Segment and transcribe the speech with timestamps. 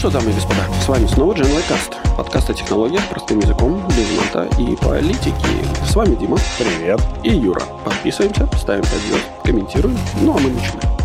[0.00, 4.48] что, дамы и господа, с вами снова GenLikeCast, подкаст о технологиях простым языком, без мата
[4.56, 5.34] и политики.
[5.86, 6.38] С вами Дима.
[6.58, 7.02] Привет.
[7.22, 7.60] И Юра.
[7.84, 10.99] Подписываемся, ставим 5 звезд, комментируем, ну а мы начинаем.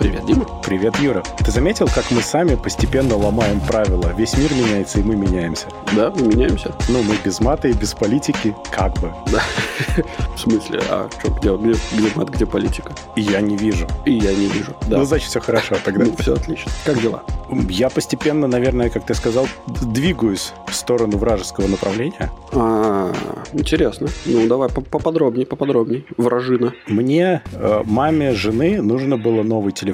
[0.00, 0.46] Привет, Дима.
[0.64, 1.22] Привет, Юра.
[1.44, 4.14] Ты заметил, как мы сами постепенно ломаем правила?
[4.16, 5.66] Весь мир меняется, и мы меняемся.
[5.94, 6.74] Да, мы меняемся.
[6.88, 9.12] Ну, мы без мата и без политики, как бы.
[9.30, 9.42] Да.
[10.34, 10.80] В смысле?
[10.88, 12.94] А что, где, где, где мат, где политика?
[13.14, 13.86] И я не вижу.
[14.06, 14.74] И я не вижу.
[14.88, 14.96] Да.
[14.96, 16.06] Ну, значит, все хорошо тогда.
[16.06, 16.72] Ну, все отлично.
[16.86, 17.22] Как дела?
[17.68, 22.30] Я постепенно, наверное, как ты сказал, двигаюсь в сторону вражеского направления.
[22.52, 23.12] А,
[23.52, 24.08] интересно.
[24.24, 26.04] Ну, давай поподробнее, поподробнее.
[26.16, 26.72] Вражина.
[26.86, 29.89] Мне, э, маме жены, нужно было новый телефон.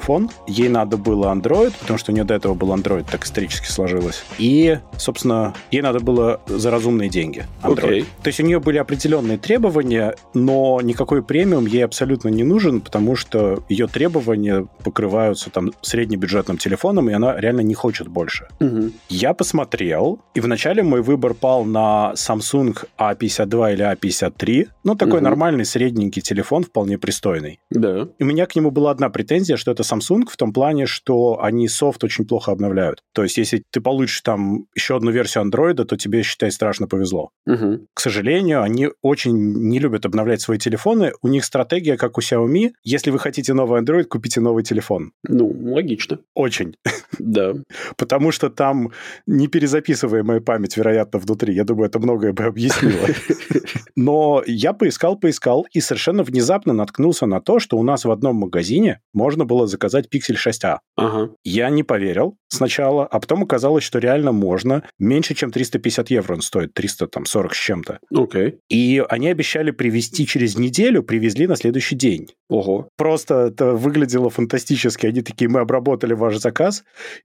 [0.47, 4.23] Ей надо было Android, потому что у нее до этого был Android, так исторически сложилось.
[4.37, 7.77] И, собственно, ей надо было за разумные деньги Android.
[7.87, 8.05] Окей.
[8.23, 13.15] То есть у нее были определенные требования, но никакой премиум ей абсолютно не нужен, потому
[13.15, 18.47] что ее требования покрываются там среднебюджетным телефоном, и она реально не хочет больше.
[18.59, 18.93] Мгм.
[19.09, 24.67] Я посмотрел, и вначале мой выбор пал на Samsung A52 или A53.
[24.83, 25.23] Ну, такой Мгм.
[25.23, 27.59] нормальный средненький телефон, вполне пристойный.
[27.69, 28.07] Да.
[28.17, 31.41] И у меня к нему была одна претензия, что это Samsung в том плане, что
[31.41, 33.01] они софт очень плохо обновляют.
[33.13, 37.29] То есть, если ты получишь там еще одну версию Android, то тебе, считай, страшно повезло.
[37.45, 37.87] Мгм.
[37.93, 39.37] К сожалению, они очень
[39.69, 41.13] не любят обновлять свои телефоны.
[41.21, 42.71] У них стратегия, как у Xiaomi.
[42.83, 45.11] Если вы хотите новый Android, купите новый телефон.
[45.27, 46.19] Ну, логично.
[46.33, 46.75] Очень.
[47.19, 47.53] Да.
[47.97, 48.91] Потому что там
[49.25, 51.53] неперезаписываемая память, вероятно, внутри.
[51.53, 53.07] Я думаю, это многое бы объяснило.
[53.95, 58.35] Но я поискал, поискал, и совершенно внезапно наткнулся на то, что у нас в одном
[58.37, 60.79] магазине можно было заказать Pixel 6a.
[60.95, 61.31] Ага.
[61.43, 64.83] Я не поверил сначала, а потом оказалось, что реально можно.
[64.99, 67.99] Меньше, чем 350 евро он стоит, 340 с чем-то.
[68.13, 68.59] Окей.
[68.69, 72.29] И они обещали привезти через неделю, привезли на следующий день.
[72.49, 72.89] Ого.
[72.97, 75.07] Просто это выглядело фантастически.
[75.07, 76.83] Они такие, мы обработали ваш заказ,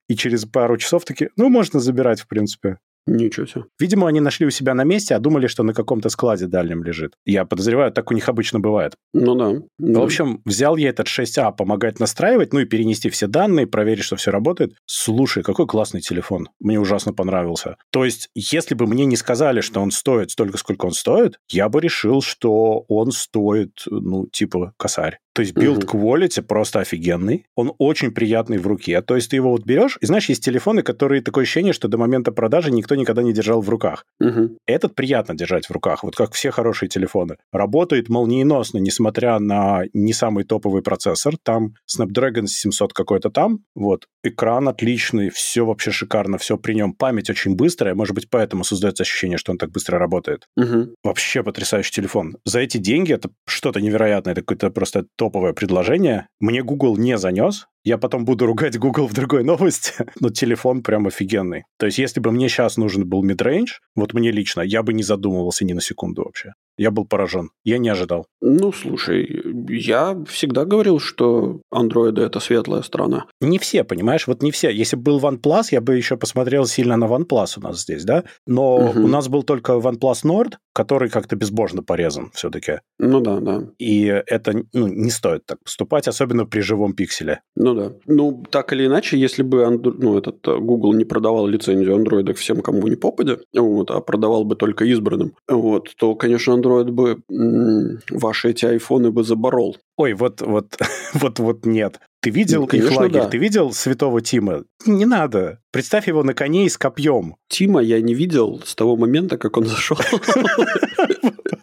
[0.08, 2.78] и через пару часов такие, ну, можно забирать, в принципе.
[3.06, 3.64] Ничего себе.
[3.80, 7.14] Видимо, они нашли у себя на месте, а думали, что на каком-то складе дальнем лежит.
[7.24, 8.94] Я подозреваю, так у них обычно бывает.
[9.12, 9.60] Ну да.
[9.78, 14.16] В общем, взял я этот 6А помогать настраивать, ну и перенести все данные, проверить, что
[14.16, 14.74] все работает.
[14.86, 16.48] Слушай, какой классный телефон.
[16.60, 17.76] Мне ужасно понравился.
[17.90, 21.68] То есть, если бы мне не сказали, что он стоит столько, сколько он стоит, я
[21.68, 25.18] бы решил, что он стоит, ну, типа, косарь.
[25.34, 27.46] То есть build quality просто офигенный.
[27.56, 29.00] Он очень приятный в руке.
[29.00, 31.96] То есть ты его вот берешь, и знаешь, есть телефоны, которые такое ощущение, что до
[31.96, 34.04] момента продажи никто никогда не держал в руках.
[34.20, 34.58] Мгм.
[34.66, 37.36] Этот приятно держать в руках, вот как все хорошие телефоны.
[37.52, 41.34] Работает молниеносно, несмотря на не самый топовый процессор.
[41.42, 43.60] Там Snapdragon 700 какой-то там.
[43.74, 44.06] Вот.
[44.22, 46.92] Экран отличный, все вообще шикарно, все при нем.
[46.92, 50.46] Память очень быстрая, может быть, поэтому создается ощущение, что он так быстро работает.
[50.56, 50.94] Мгм.
[51.02, 52.36] Вообще потрясающий телефон.
[52.44, 56.26] За эти деньги это что-то невероятное, это какое-то просто топовое предложение.
[56.40, 57.68] Мне Google не занес.
[57.84, 61.64] Я потом буду ругать Google в другой новости, но телефон прям офигенный.
[61.78, 65.02] То есть, если бы мне сейчас нужен был midrange, вот мне лично, я бы не
[65.02, 66.52] задумывался ни на секунду вообще.
[66.78, 67.50] Я был поражен.
[67.64, 68.26] Я не ожидал.
[68.40, 73.26] Ну, слушай, я всегда говорил, что андроиды это светлая сторона.
[73.42, 74.26] Не все, понимаешь?
[74.26, 74.70] Вот не все.
[74.70, 78.24] Если бы был OnePlus, я бы еще посмотрел сильно на OnePlus у нас здесь, да?
[78.46, 79.04] Но Мгм.
[79.04, 82.80] у нас был только OnePlus Nord, который как-то безбожно порезан все-таки.
[82.98, 83.64] Ну да, да.
[83.78, 87.42] И это ну, не стоит так поступать, особенно при живом пикселе.
[87.54, 87.92] Ну да.
[88.06, 92.34] Ну, так или иначе, если бы Андро- ну, этот э, Google не продавал лицензию андроида
[92.34, 97.18] всем, кому не попадя, вот, а продавал бы только избранным, вот, то, конечно, андроид бы
[97.30, 99.76] м, ваши эти айфоны бы заборол.
[99.96, 100.76] Ой, вот, вот,
[101.14, 102.00] вот, вот нет.
[102.20, 103.20] Ты видел Ну, их конечно, лагерь?
[103.22, 103.28] да.
[103.28, 104.62] Ты видел святого Тима?
[104.86, 105.58] Не надо.
[105.72, 107.34] Представь его на коне и с копьем.
[107.48, 109.96] Тима я не видел с того момента, как он зашел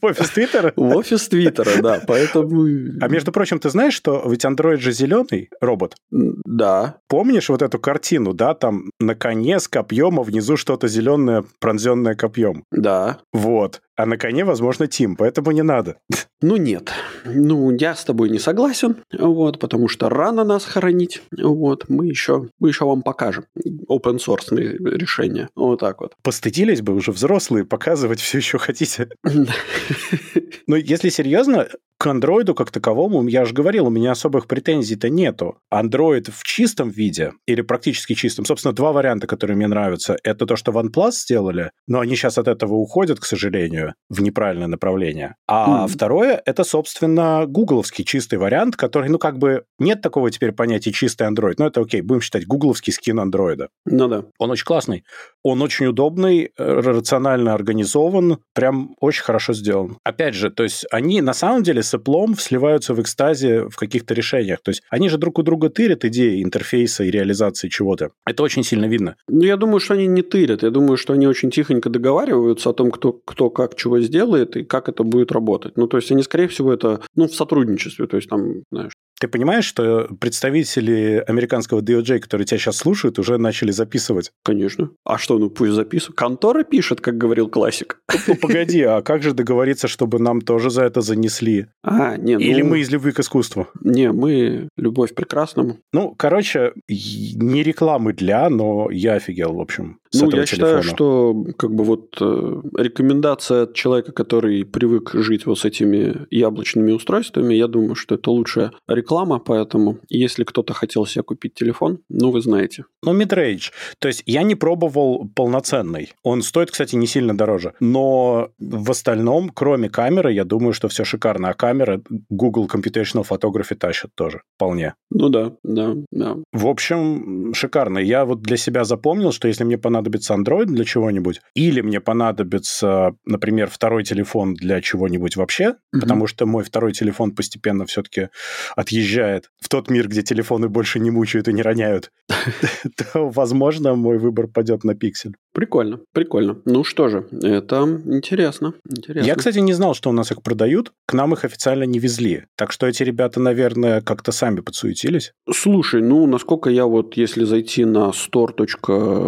[0.00, 0.72] В офис Твиттера?
[0.76, 2.66] в офис Твиттера, да, поэтому...
[3.00, 5.96] А между прочим, ты знаешь, что ведь андроид же зеленый робот?
[6.10, 11.44] Да, Помнишь вот эту картину, да, там на коне с копьем, а внизу что-то зеленое,
[11.60, 12.64] пронзенное копьем?
[12.70, 13.18] да.
[13.32, 13.82] Вот.
[13.98, 15.96] А на коне, возможно, Тим, поэтому не надо.
[16.40, 16.92] Ну нет,
[17.24, 22.48] ну я с тобой не согласен, вот, потому что рано нас хоронить, вот, мы еще,
[22.60, 23.46] мы еще вам покажем
[23.88, 26.14] open source решения, вот так вот.
[26.22, 29.08] Постыдились бы уже взрослые, показывать все еще хотите.
[30.68, 31.66] Но если серьезно,
[31.98, 35.58] к андроиду как таковому, я же говорил, у меня особых претензий-то нету.
[35.72, 40.16] Android в чистом виде, или практически чистом, собственно, два варианта, которые мне нравятся.
[40.22, 44.68] Это то, что OnePlus сделали, но они сейчас от этого уходят, к сожалению, в неправильное
[44.68, 45.34] направление.
[45.48, 45.88] А Мгм.
[45.88, 51.26] второе, это, собственно, гугловский чистый вариант, который, ну, как бы, нет такого теперь понятия чистый
[51.28, 51.54] Android.
[51.58, 53.68] Ну, это окей, будем считать гугловский скин андроида.
[53.86, 54.24] Ну да.
[54.38, 55.04] Он очень классный.
[55.42, 59.98] Он очень удобный, э, рационально организован, прям очень хорошо сделан.
[60.04, 64.14] Опять же, то есть они на самом деле с Apple сливаются в экстазе в каких-то
[64.14, 64.60] решениях.
[64.62, 68.10] То есть они же друг у друга тырят идеи интерфейса и реализации чего-то.
[68.26, 69.16] Это очень сильно видно.
[69.28, 70.62] Ну, я думаю, что они не тырят.
[70.62, 74.64] Я думаю, что они очень тихонько договариваются о том, кто, кто как чего сделает и
[74.64, 75.76] как это будет работать.
[75.76, 78.06] Ну, то есть они, скорее всего, это ну, в сотрудничестве.
[78.06, 83.38] То есть там, знаешь, ты понимаешь, что представители американского DOJ, которые тебя сейчас слушают, уже
[83.38, 84.32] начали записывать?
[84.44, 84.90] Конечно.
[85.04, 86.16] А что, ну пусть записывают.
[86.16, 88.00] Контора пишет, как говорил классик.
[88.26, 91.66] Ну, погоди, а как же договориться, чтобы нам тоже за это занесли?
[91.82, 92.40] А, не, ну...
[92.40, 93.68] Или мы из любви к искусству?
[93.80, 95.78] Не, мы любовь к прекрасному.
[95.92, 99.98] Ну, короче, не рекламы для, но я офигел, в общем.
[100.10, 100.46] С ну, я телефона.
[100.46, 106.26] считаю, что как бы вот э, рекомендация от человека, который привык жить вот с этими
[106.30, 111.98] яблочными устройствами, я думаю, что это лучшая реклама, поэтому если кто-то хотел себе купить телефон,
[112.08, 112.84] ну, вы знаете.
[113.02, 113.70] Ну, midrange.
[113.98, 116.12] То есть я не пробовал полноценный.
[116.22, 117.74] Он стоит, кстати, не сильно дороже.
[117.80, 121.50] Но в остальном, кроме камеры, я думаю, что все шикарно.
[121.50, 122.00] А камера
[122.30, 124.94] Google Computational Photography тащит тоже вполне.
[125.10, 126.36] Ну да, да, да.
[126.52, 127.98] В общем, шикарно.
[127.98, 132.00] Я вот для себя запомнил, что если мне понадобится понадобится Android для чего-нибудь, или мне
[132.00, 136.00] понадобится, например, второй телефон для чего-нибудь вообще, угу.
[136.00, 138.28] потому что мой второй телефон постепенно все-таки
[138.76, 142.12] отъезжает в тот мир, где телефоны больше не мучают и не роняют,
[143.12, 145.34] то, возможно, мой выбор пойдет на пиксель.
[145.52, 146.60] Прикольно, прикольно.
[146.66, 149.26] Ну что же, это интересно, интересно.
[149.26, 150.92] Я, кстати, не знал, что у нас их продают.
[151.06, 152.44] К нам их официально не везли.
[152.56, 155.32] Так что эти ребята, наверное, как-то сами подсуетились.
[155.52, 158.52] Слушай, ну, насколько я вот, если зайти на store.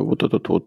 [0.02, 0.60] вот этот вот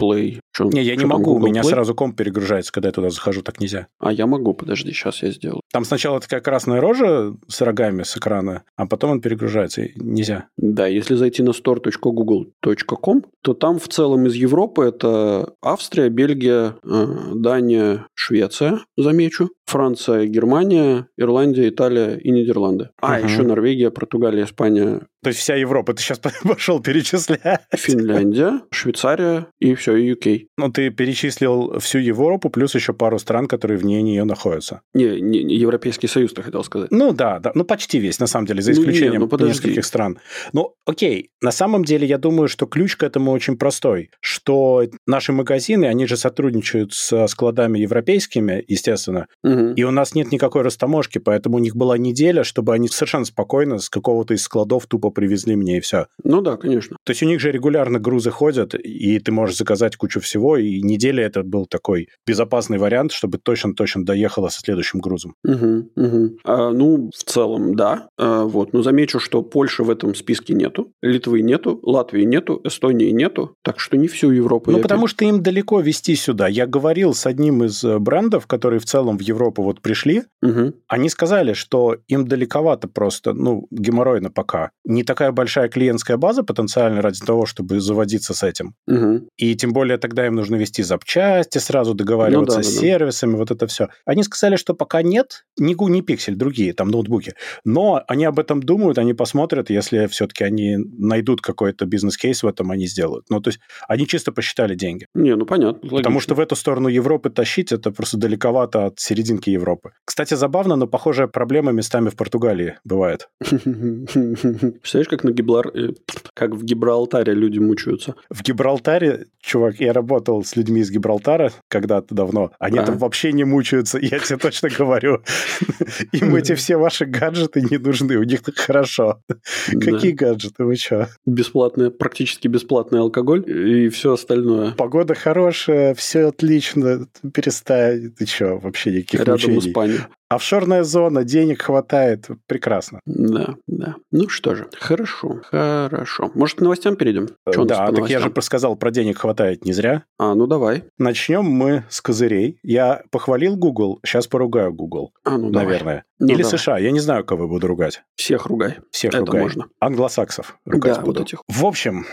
[0.00, 0.40] play...
[0.52, 1.70] Что, не, я не могу, у меня Play?
[1.70, 3.86] сразу комп перегружается, когда я туда захожу, так нельзя.
[3.98, 5.60] А я могу, подожди, сейчас я сделаю.
[5.72, 10.48] Там сначала такая красная рожа с рогами с экрана, а потом он перегружается, нельзя.
[10.56, 17.06] Да, если зайти на store.google.com, то там в целом из Европы это Австрия, Бельгия, э,
[17.34, 22.90] Дания, Швеция, замечу, Франция, Германия, Ирландия, Италия и Нидерланды.
[23.00, 23.26] А, угу.
[23.26, 25.02] еще Норвегия, Португалия, Испания.
[25.22, 27.60] То есть вся Европа, ты сейчас пошел перечислять.
[27.74, 30.46] Финляндия, Швейцария и все, и UK.
[30.56, 34.82] Ну, ты перечислил всю Европу, плюс еще пару стран, которые вне нее находятся.
[34.94, 36.90] Не, не Европейский Союз, ты хотел сказать.
[36.90, 39.84] Ну да, да, ну почти весь, на самом деле, за исключением ну, не, ну, нескольких
[39.84, 40.18] стран.
[40.52, 45.32] Ну, окей, на самом деле я думаю, что ключ к этому очень простой, что наши
[45.32, 49.74] магазины, они же сотрудничают с складами европейскими, естественно, Угу.
[49.76, 53.78] И у нас нет никакой растаможки, поэтому у них была неделя, чтобы они совершенно спокойно
[53.78, 56.06] с какого-то из складов тупо привезли мне и все.
[56.22, 56.96] Ну да, конечно.
[57.04, 60.80] То есть у них же регулярно грузы ходят, и ты можешь заказать кучу всего, и
[60.82, 65.34] неделя это был такой безопасный вариант, чтобы точно-точно доехала со следующим грузом.
[65.44, 66.38] Угу, угу.
[66.44, 68.08] А, ну, в целом, да.
[68.16, 68.72] А, вот.
[68.72, 73.80] Но замечу, что Польши в этом списке нету, Литвы нету, Латвии нету, Эстонии нету, так
[73.80, 74.70] что не всю Европу.
[74.70, 76.48] Ну, потому что им далеко вести сюда.
[76.48, 80.22] Я говорил с одним из э, брендов, который в целом в Европу Европу вот пришли,
[80.42, 80.74] угу.
[80.88, 84.70] они сказали, что им далековато просто, ну, геморройно пока.
[84.84, 88.74] Не такая большая клиентская база потенциально ради того, чтобы заводиться с этим.
[88.86, 89.28] Угу.
[89.36, 93.32] И тем более тогда им нужно вести запчасти, сразу договариваться ну, да, с да, сервисами,
[93.32, 93.38] да.
[93.38, 93.88] вот это все.
[94.04, 97.34] Они сказали, что пока нет, ни Гу, ни Пиксель, другие там ноутбуки.
[97.64, 102.70] Но они об этом думают, они посмотрят, если все-таки они найдут какой-то бизнес-кейс в этом,
[102.70, 103.26] они сделают.
[103.30, 105.06] Ну, то есть они чисто посчитали деньги.
[105.14, 105.80] Не, ну понятно.
[105.82, 105.98] Логично.
[105.98, 109.92] Потому что в эту сторону Европы тащить, это просто далековато от серединки Европы.
[110.04, 113.28] Кстати, забавно, но похожая проблема местами в Португалии бывает.
[114.88, 115.92] Представляешь, как на Гибралтаре, э,
[116.32, 118.14] как в Гибралтаре люди мучаются?
[118.30, 122.52] В Гибралтаре, чувак, я работал с людьми из Гибралтара когда-то давно.
[122.58, 125.22] Они там вообще не мучаются, я тебе точно говорю.
[126.12, 129.20] Им эти все ваши гаджеты не нужны, у них хорошо.
[129.66, 131.10] Какие гаджеты, вы что?
[131.26, 134.72] Бесплатный, практически бесплатный алкоголь и все остальное.
[134.72, 138.10] Погода хорошая, все отлично, перестань.
[138.12, 139.58] Ты что, вообще никаких рядом.
[139.58, 140.08] Испания.
[140.30, 143.00] Офшорная зона, денег хватает, прекрасно.
[143.06, 143.96] Да, да.
[144.10, 146.30] Ну что же, хорошо, хорошо.
[146.34, 147.28] Может, к новостям перейдем?
[147.50, 150.04] Что да, так я же сказал, про денег хватает не зря.
[150.18, 150.84] А, ну давай.
[150.98, 152.58] Начнем мы с козырей.
[152.62, 155.12] Я похвалил Google, сейчас поругаю Google.
[155.24, 156.04] А, ну наверное.
[156.18, 156.58] Ну, Или давай.
[156.58, 158.02] США, я не знаю, кого буду ругать.
[158.16, 158.78] Всех ругай.
[158.90, 159.40] Всех Это ругай.
[159.40, 159.66] можно.
[159.80, 161.20] Англосаксов ругать да, буду.
[161.20, 161.42] Вот этих.
[161.48, 162.06] В общем,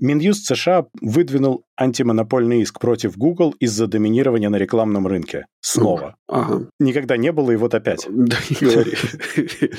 [0.00, 5.46] Минюст США выдвинул антимонопольный иск против Google из-за доминирования на рекламном рынке.
[5.60, 6.16] Снова.
[6.28, 6.68] Ага.
[6.78, 8.06] Никогда не было, и вот опять.
[8.28, 8.94] Да, не говори.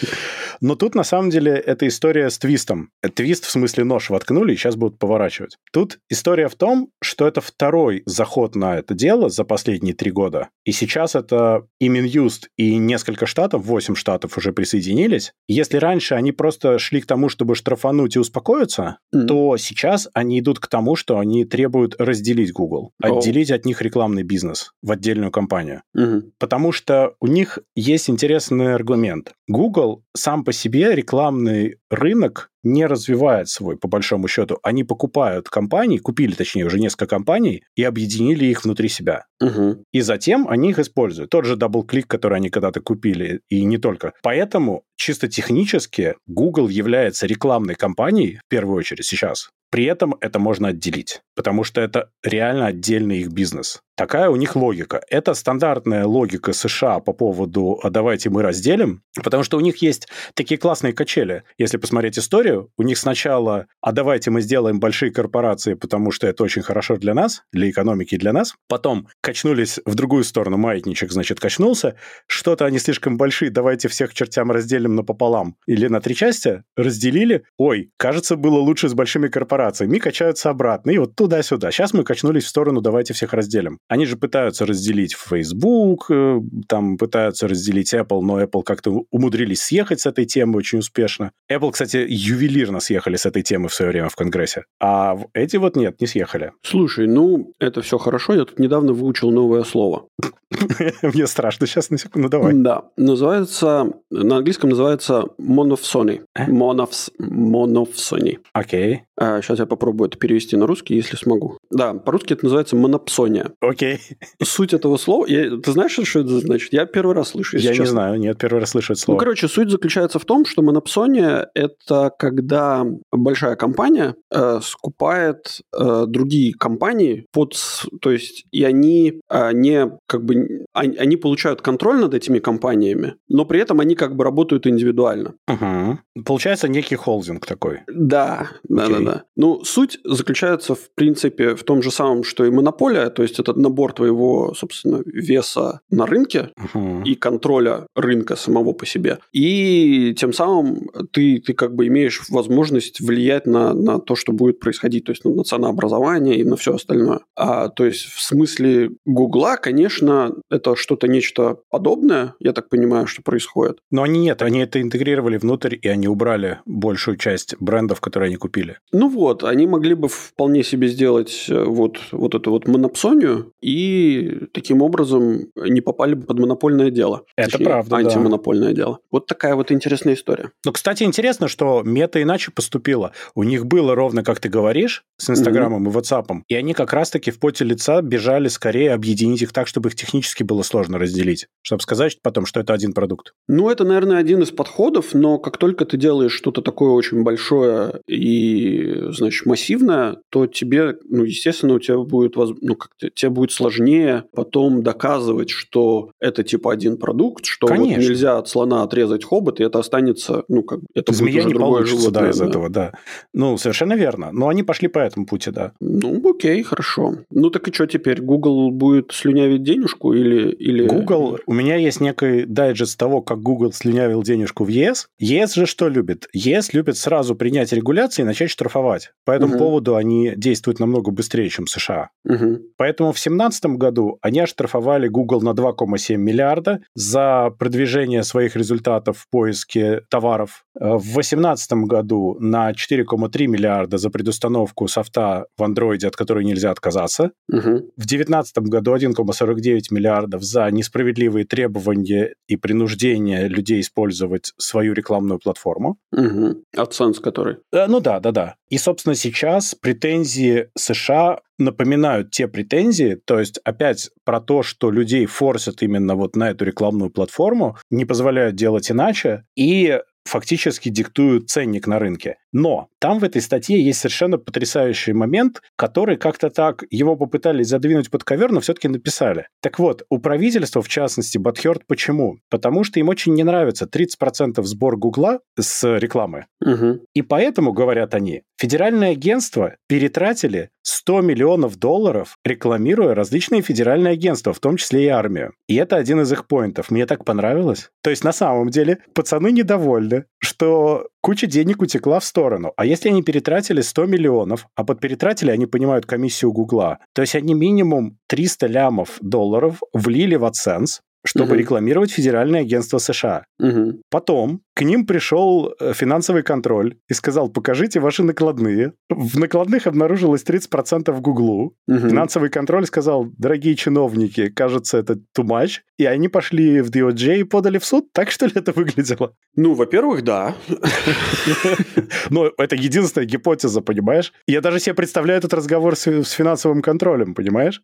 [0.62, 2.90] Но тут, на самом деле, эта история с твистом.
[3.14, 5.58] Твист, в смысле нож, воткнули, и сейчас будут поворачивать.
[5.72, 10.50] Тут история в том, что это второй заход на это дело за последние три года.
[10.66, 15.34] И сейчас это и Минюст, и несколько штатов 8 штатов уже присоединились.
[15.48, 19.26] Если раньше они просто шли к тому, чтобы штрафануть и успокоиться, mm.
[19.26, 23.18] то сейчас они идут к тому, что они требуют разделить Google, oh.
[23.18, 25.82] отделить от них рекламный бизнес в отдельную компанию.
[25.98, 26.32] Mm-hmm.
[26.38, 29.34] Потому что у них есть интересный аргумент.
[29.48, 34.60] Google сам по себе рекламный рынок не развивает свой, по большому счету.
[34.64, 39.26] Они покупают компании, купили, точнее, уже несколько компаний и объединили их внутри себя.
[39.42, 39.84] Угу.
[39.92, 41.30] И затем они их используют.
[41.30, 44.14] Тот же DoubleClick, который они когда-то купили, и не только.
[44.22, 50.70] Поэтому чисто технически Google является рекламной компанией, в первую очередь сейчас, при этом это можно
[50.70, 53.82] отделить, потому что это реально отдельный их бизнес.
[54.00, 55.02] Такая у них логика.
[55.10, 60.08] Это стандартная логика США по поводу «а давайте мы разделим», потому что у них есть
[60.36, 61.44] такие классные качели.
[61.58, 66.46] Если посмотреть историю, у них сначала «а давайте мы сделаем большие корпорации, потому что это
[66.46, 68.56] очень хорошо для нас, для экономики и для нас».
[68.70, 71.96] Потом качнулись в другую сторону, маятничек, значит, качнулся.
[72.26, 76.64] Что-то они слишком большие, давайте всех чертям разделим напополам или на три части.
[76.78, 77.44] Разделили.
[77.58, 79.98] Ой, кажется, было лучше с большими корпорациями.
[79.98, 80.92] И качаются обратно.
[80.92, 81.70] И вот туда-сюда.
[81.72, 83.78] Сейчас мы качнулись в сторону «давайте всех разделим».
[83.90, 90.00] Они же пытаются разделить Facebook, э, там пытаются разделить Apple, но Apple как-то умудрились съехать
[90.00, 91.32] с этой темы очень успешно.
[91.52, 94.66] Apple, кстати, ювелирно съехали с этой темы в свое время в Конгрессе.
[94.80, 96.54] А эти вот нет, не съехали.
[96.62, 98.34] Слушай, ну, это все хорошо.
[98.34, 100.08] Я тут недавно выучил новое слово.
[101.02, 102.54] Мне страшно сейчас, на секунду, давай.
[102.54, 106.22] Да, называется, на английском называется monophony.
[106.38, 108.40] Monophs, monophony.
[108.54, 109.04] Окей.
[109.22, 111.58] А, сейчас я попробую это перевести на русский, если смогу.
[111.70, 113.52] Да, по-русски это называется монопсония.
[113.60, 114.00] Окей.
[114.42, 116.72] Суть этого слова, я, ты знаешь, что это значит?
[116.72, 117.82] Я первый раз слышу, Я честно.
[117.84, 119.18] не знаю, нет, первый раз слышу это слово.
[119.18, 126.06] Ну, короче, суть заключается в том, что монопсония– это когда большая компания э, скупает э,
[126.08, 127.56] другие компании под,
[128.02, 133.16] то есть и они э, не как бы они, они получают контроль над этими компаниями,
[133.28, 135.34] но при этом они как бы работают индивидуально.
[135.48, 136.24] Угу.
[136.26, 137.82] Получается некий холдинг такой.
[137.88, 139.04] Да, да, okay.
[139.04, 139.24] да, да.
[139.36, 143.54] Ну, суть заключается, в принципе, в том же самом, что и монополия, то есть это
[143.60, 149.20] набор твоего, собственно, веса на рынке uh и контроля рынка самого по себе.
[149.34, 154.60] И тем самым ты, ты как бы имеешь возможность влиять на, на то, что будет
[154.60, 157.20] происходить, то есть на, на ценообразование и на все остальное.
[157.36, 163.22] А, то есть в смысле Гугла, конечно, это что-то нечто подобное, я так понимаю, что
[163.22, 163.80] происходит.
[163.92, 168.36] Но они нет, они это интегрировали внутрь, и они убрали большую часть брендов, которые они
[168.36, 168.78] купили.
[168.92, 174.48] Ну вот, они могли бы вполне себе сделать э, вот, вот эту вот монопсонию, и
[174.54, 177.24] таким образом не попали бы под монопольное дело.
[177.36, 178.74] Это Точнее, правда, Антимонопольное да.
[178.74, 179.00] дело.
[179.12, 180.52] Вот такая вот интересная история.
[180.66, 183.14] Ну, кстати, интересно, что мета иначе поступила.
[183.36, 185.92] У них было ровно, как ты говоришь, с Инстаграмом mm-hmm.
[185.92, 189.90] и Ватсапом, и они как раз-таки в поте лица бежали скорее объединить их так, чтобы
[189.90, 193.34] их технически было сложно разделить, чтобы сказать потом, что это один продукт.
[193.48, 198.02] Ну, это, наверное, один из подходов, но как только ты делаешь что-то такое очень большое
[198.08, 204.26] и, значит, массивное, то тебе, ну, естественно, у тебя будет, ну, как тебе будет сложнее
[204.34, 209.64] потом доказывать, что это типа один продукт, что вот нельзя от слона отрезать хобот, и
[209.64, 212.46] это останется, ну, как это Змея не получится, животное, да, из да.
[212.48, 212.92] этого, да.
[213.34, 214.32] Ну, совершенно верно.
[214.32, 215.74] Но они пошли по этому пути, да.
[215.80, 217.18] Ну, окей, хорошо.
[217.30, 218.22] Ну, так и что теперь?
[218.22, 220.52] Google будет слюнявить денежку или...
[220.52, 220.88] или...
[220.88, 221.40] Google...
[221.46, 225.08] У меня есть некий дайджест того, как Google слюнявил денежку в ЕС.
[225.20, 226.28] ЕС же что любит?
[226.34, 229.12] ЕС любит сразу принять регуляции и начать штрафовать.
[229.26, 229.60] По этому угу.
[229.60, 232.10] поводу они действуют намного быстрее, чем США.
[232.26, 232.60] Угу.
[232.78, 239.30] Поэтому в 2017 году они оштрафовали Google на 2,7 миллиарда за продвижение своих результатов в
[239.30, 240.64] поиске товаров.
[240.80, 246.72] Э, в 2018 году на 4,3 миллиарда за предустановку софта в Android, от которой нельзя
[246.72, 247.32] отказаться.
[247.52, 247.92] Угу.
[247.98, 255.98] В 2019 году 1,49 миллиардов за несправедливые требования и принуждение людей использовать свою рекламную платформу.
[256.12, 256.64] Угу.
[256.76, 257.58] AdSense который.
[257.72, 258.56] Э, ну да, да, да.
[258.70, 265.26] И, собственно, сейчас претензии США напоминают те претензии, то есть опять про то, что людей
[265.26, 270.00] форсят именно вот на эту рекламную платформу, не позволяют делать иначе, и
[270.30, 272.38] фактически диктуют ценник на рынке.
[272.52, 278.10] Но там в этой статье есть совершенно потрясающий момент, который как-то так его попытались задвинуть
[278.10, 279.48] под ковер, но все-таки написали.
[279.62, 282.40] Так вот, у правительства, в частности, Батхерт, почему?
[282.50, 286.46] Потому что им очень не нравится 30% сбор Гугла с рекламы.
[286.62, 287.02] Угу.
[287.14, 294.60] И поэтому, говорят они, федеральное агентство перетратили 100 миллионов долларов, рекламируя различные федеральные агентства, в
[294.60, 295.54] том числе и армию.
[295.68, 296.92] И это один из их поинтов.
[296.92, 297.90] Мне так понравилось.
[298.02, 302.74] То есть, на самом деле, пацаны недовольны, что куча денег утекла в сторону.
[302.78, 307.36] А если они перетратили 100 миллионов, а под перетратили они понимают комиссию Гугла, то есть
[307.36, 311.60] они минимум 300 лямов долларов влили в AdSense, чтобы угу.
[311.60, 313.46] рекламировать Федеральное агентство США.
[313.60, 314.02] Угу.
[314.10, 318.94] Потом к ним пришел э, финансовый контроль и сказал, покажите ваши накладные.
[319.10, 321.76] В накладных обнаружилось 30% в Гуглу.
[321.88, 321.98] Угу.
[321.98, 325.80] Финансовый контроль сказал, дорогие чиновники, кажется, это too much.
[325.98, 328.06] И они пошли в DOJ и подали в суд.
[328.14, 329.34] Так что ли это выглядело?
[329.56, 330.56] Ну, во-первых, да.
[332.30, 334.32] Но это единственная гипотеза, понимаешь?
[334.48, 337.82] Я даже себе представляю этот разговор с финансовым контролем, понимаешь?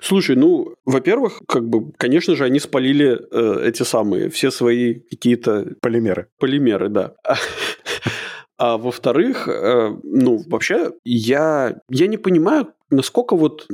[0.00, 5.74] Слушай, ну, во-первых, как бы, конечно же, они спалили э, эти самые, все свои какие-то
[5.80, 6.28] Полимеры.
[6.38, 7.14] Полимеры, да.
[8.58, 13.66] А во-вторых, э, ну, вообще, я, я не понимаю, насколько вот,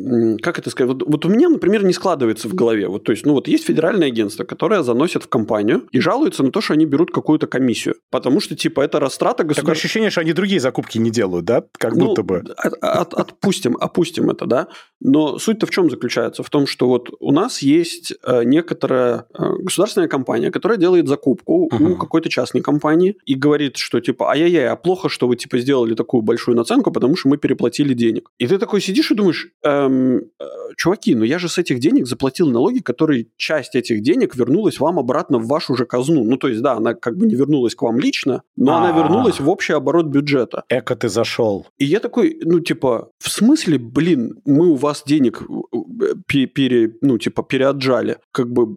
[0.42, 2.88] как это сказать, вот, вот у меня, например, не складывается в голове.
[2.88, 6.50] Вот, то есть, ну вот есть федеральное агентство, которое заносит в компанию и жалуется на
[6.50, 7.96] то, что они берут какую-то комиссию.
[8.10, 9.62] Потому что, типа, это растрата государства.
[9.62, 11.64] Такое ощущение, что они другие закупки не делают, да?
[11.78, 12.42] Как ну, будто бы.
[12.56, 14.68] От, от, отпустим, опустим это, да?
[15.00, 16.42] Но суть-то в чем заключается?
[16.42, 21.68] В том, что вот у нас есть э, некоторая э, государственная компания, которая делает закупку
[21.72, 21.92] uh-huh.
[21.92, 25.94] у какой-то частной компании и говорит, что, типа, ай-яй-яй, а плохо, что вы, типа, сделали
[25.94, 28.30] такую большую наценку, потому что мы переплатили денег.
[28.38, 30.44] И ты такой сидишь сидишь и думаешь, эм, э,
[30.76, 34.98] чуваки, ну я же с этих денег заплатил налоги, которые часть этих денег вернулась вам
[34.98, 36.24] обратно в вашу же казну.
[36.24, 38.90] Ну, то есть, да, она как бы не вернулась к вам лично, но А-а-а.
[38.90, 40.64] она вернулась в общий оборот бюджета.
[40.68, 41.66] Эко ты зашел.
[41.78, 47.18] И я такой, ну, типа, в смысле, блин, мы у вас денег э, пере, ну,
[47.18, 48.16] типа, переотжали.
[48.32, 48.76] Как бы,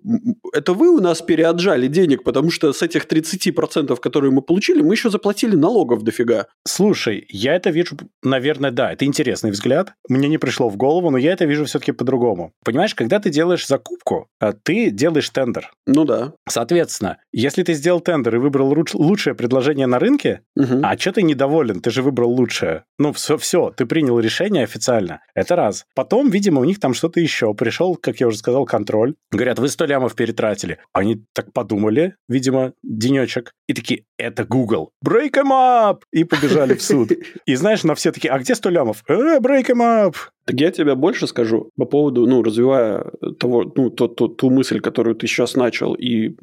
[0.53, 4.93] это вы у нас переотжали денег, потому что с этих 30%, которые мы получили, мы
[4.93, 6.47] еще заплатили налогов дофига.
[6.65, 11.17] Слушай, я это вижу, наверное, да, это интересный взгляд мне не пришло в голову, но
[11.17, 12.51] я это вижу все-таки по-другому.
[12.63, 15.71] Понимаешь, когда ты делаешь закупку, а ты делаешь тендер.
[15.85, 16.33] Ну да.
[16.47, 20.81] Соответственно, если ты сделал тендер и выбрал лучшее предложение на рынке, угу.
[20.83, 22.83] а что ты недоволен, ты же выбрал лучшее.
[22.99, 25.21] Ну, все, все, ты принял решение официально.
[25.35, 25.85] Это раз.
[25.95, 27.53] Потом, видимо, у них там что-то еще.
[27.53, 29.15] Пришел, как я уже сказал, контроль.
[29.31, 30.79] Говорят, вы 100 лямов перетратили.
[30.93, 33.51] Они так подумали, видимо, денечек.
[33.67, 34.91] И такие, это Google.
[35.05, 35.99] Break em up!
[36.11, 37.11] И побежали в суд.
[37.45, 39.03] И знаешь, на все такие, а где 100 лямов?
[39.07, 40.06] Э, break em up!
[40.07, 44.49] hope Так я тебе больше скажу по поводу, ну, развивая того, ну, ту, ту, ту
[44.49, 46.35] мысль, которую ты сейчас начал, и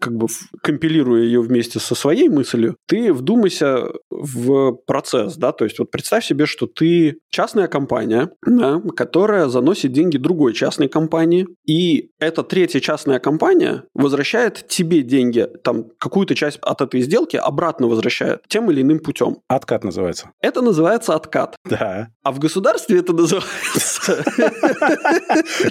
[0.00, 0.26] как бы
[0.62, 6.26] компилируя ее вместе со своей мыслью, ты вдумайся в процесс, да, то есть вот представь
[6.26, 12.80] себе, что ты частная компания, да, которая заносит деньги другой частной компании, и эта третья
[12.80, 18.82] частная компания возвращает тебе деньги, там, какую-то часть от этой сделки обратно возвращает тем или
[18.82, 19.38] иным путем.
[19.48, 20.32] Откат называется.
[20.40, 21.56] Это называется откат.
[21.64, 22.08] Да.
[22.22, 24.24] А в государстве это называется...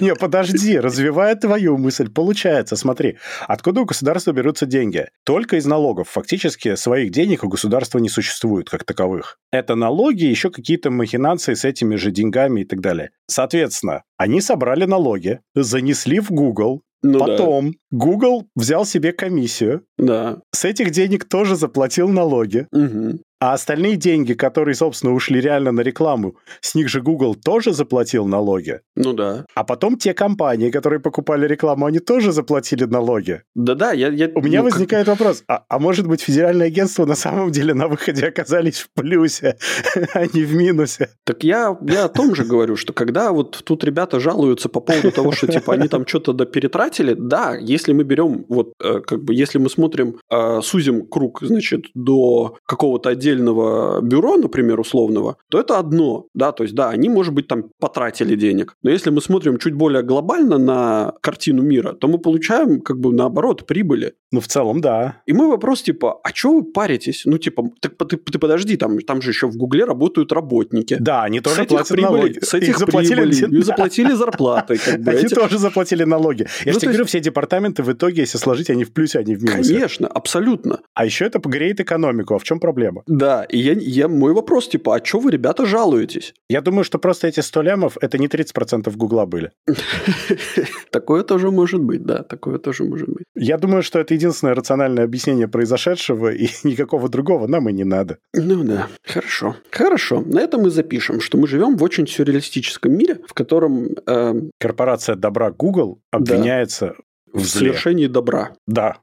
[0.00, 5.06] Не, подожди, развивая твою мысль, получается, смотри, откуда у государства берутся деньги?
[5.24, 6.08] Только из налогов.
[6.10, 9.38] Фактически своих денег у государства не существует как таковых.
[9.50, 13.10] Это налоги, еще какие-то махинации с этими же деньгами и так далее.
[13.26, 17.78] Соответственно, они собрали налоги, занесли в Google, ну, Потом да.
[17.90, 19.84] Google взял себе комиссию.
[19.98, 20.38] Да.
[20.52, 22.68] С этих денег тоже заплатил налоги.
[22.70, 23.18] Угу.
[23.42, 28.24] А остальные деньги, которые, собственно, ушли реально на рекламу, с них же Google тоже заплатил
[28.24, 28.82] налоги.
[28.94, 29.46] Ну да.
[29.56, 33.42] А потом те компании, которые покупали рекламу, они тоже заплатили налоги.
[33.56, 34.10] Да-да, я...
[34.10, 35.18] я У меня ну, возникает как...
[35.18, 39.56] вопрос, а, а может быть федеральное агентство на самом деле на выходе оказались в плюсе,
[40.14, 41.08] а не в минусе?
[41.24, 45.10] Так я, я о том же говорю, что когда вот тут ребята жалуются по поводу
[45.10, 49.34] того, что типа они там что-то перетратили, да, если мы берем вот э, как бы,
[49.34, 55.58] если мы смотрим, э, сузим круг, значит, до какого-то отдельного отдельного бюро, например, условного, то
[55.58, 58.76] это одно, да, то есть, да, они, может быть, там потратили денег.
[58.82, 63.12] Но если мы смотрим чуть более глобально на картину мира, то мы получаем, как бы,
[63.12, 64.14] наоборот, прибыли.
[64.32, 65.16] Ну, в целом, да.
[65.26, 67.22] И мы вопрос, типа, а что вы паритесь?
[67.26, 70.96] Ну, типа, так, ты, ты подожди, там, там же еще в Гугле работают работники.
[70.98, 72.38] Да, они тоже платят прибыли, налоги.
[72.40, 73.62] С этих заплатили, прибыли, да.
[73.62, 74.78] заплатили зарплаты.
[74.78, 75.34] Как бы, они эти...
[75.34, 76.42] тоже заплатили налоги.
[76.42, 76.84] Я ну, же тебе есть...
[76.84, 79.74] говорю, все департаменты в итоге, если сложить, они в плюсе, они в минусе.
[79.74, 80.80] Конечно, абсолютно.
[80.94, 82.34] А еще это погреет экономику.
[82.34, 83.02] А в чем проблема?
[83.22, 86.34] Да, и я, я, мой вопрос, типа, а что вы, ребята, жалуетесь?
[86.48, 89.52] Я думаю, что просто эти 100 лямов, это не 30% Гугла были.
[90.90, 93.24] Такое тоже может быть, да, такое тоже может быть.
[93.36, 98.18] Я думаю, что это единственное рациональное объяснение произошедшего, и никакого другого нам и не надо.
[98.34, 99.54] Ну да, хорошо.
[99.70, 103.90] Хорошо, на этом мы запишем, что мы живем в очень сюрреалистическом мире, в котором...
[104.04, 104.34] Э...
[104.58, 106.96] Корпорация добра Google обвиняется
[107.32, 108.52] в, в совершении добра.
[108.66, 108.98] Да.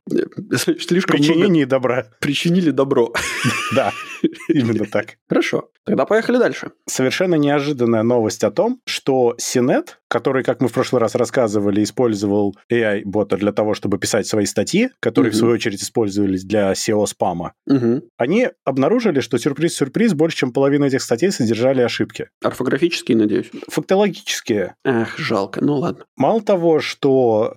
[0.56, 1.70] Слишком Причинении много...
[1.70, 2.06] добра.
[2.20, 3.14] Причинили добро.
[3.76, 3.94] Да,
[4.50, 5.18] именно так.
[5.30, 5.70] Хорошо.
[5.86, 6.72] Тогда поехали дальше.
[6.88, 12.56] Совершенно неожиданная новость о том, что Синет, который, как мы в прошлый раз рассказывали, использовал
[12.72, 17.54] AI-бота для того, чтобы писать свои статьи, которые, в свою очередь, использовались для SEO-спама,
[18.18, 22.30] они обнаружили, что сюрприз-сюрприз, больше чем половина этих статей содержали ошибки.
[22.44, 23.50] Орфографические, надеюсь?
[23.68, 24.76] Фактологические.
[24.84, 26.06] Эх, жалко, ну ладно.
[26.18, 27.54] Мало того, что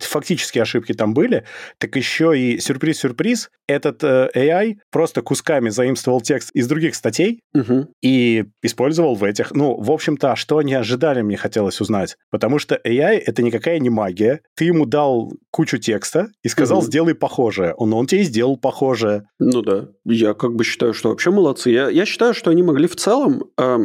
[0.62, 1.44] фактические ошибки там были,
[1.78, 7.88] так еще и сюрприз-сюрприз, этот э, AI просто кусками заимствовал текст из других статей угу.
[8.02, 9.52] и использовал в этих.
[9.52, 12.16] Ну, в общем-то, а что они ожидали, мне хотелось узнать.
[12.30, 14.40] Потому что AI— это никакая не магия.
[14.56, 16.86] Ты ему дал кучу текста и сказал, угу.
[16.86, 17.74] сделай похожее.
[17.74, 19.22] Он, он тебе и сделал похожее.
[19.38, 19.88] Ну да.
[20.04, 21.70] Я как бы считаю, что вообще молодцы.
[21.70, 23.44] Я, я считаю, что они могли в целом...
[23.58, 23.78] Э,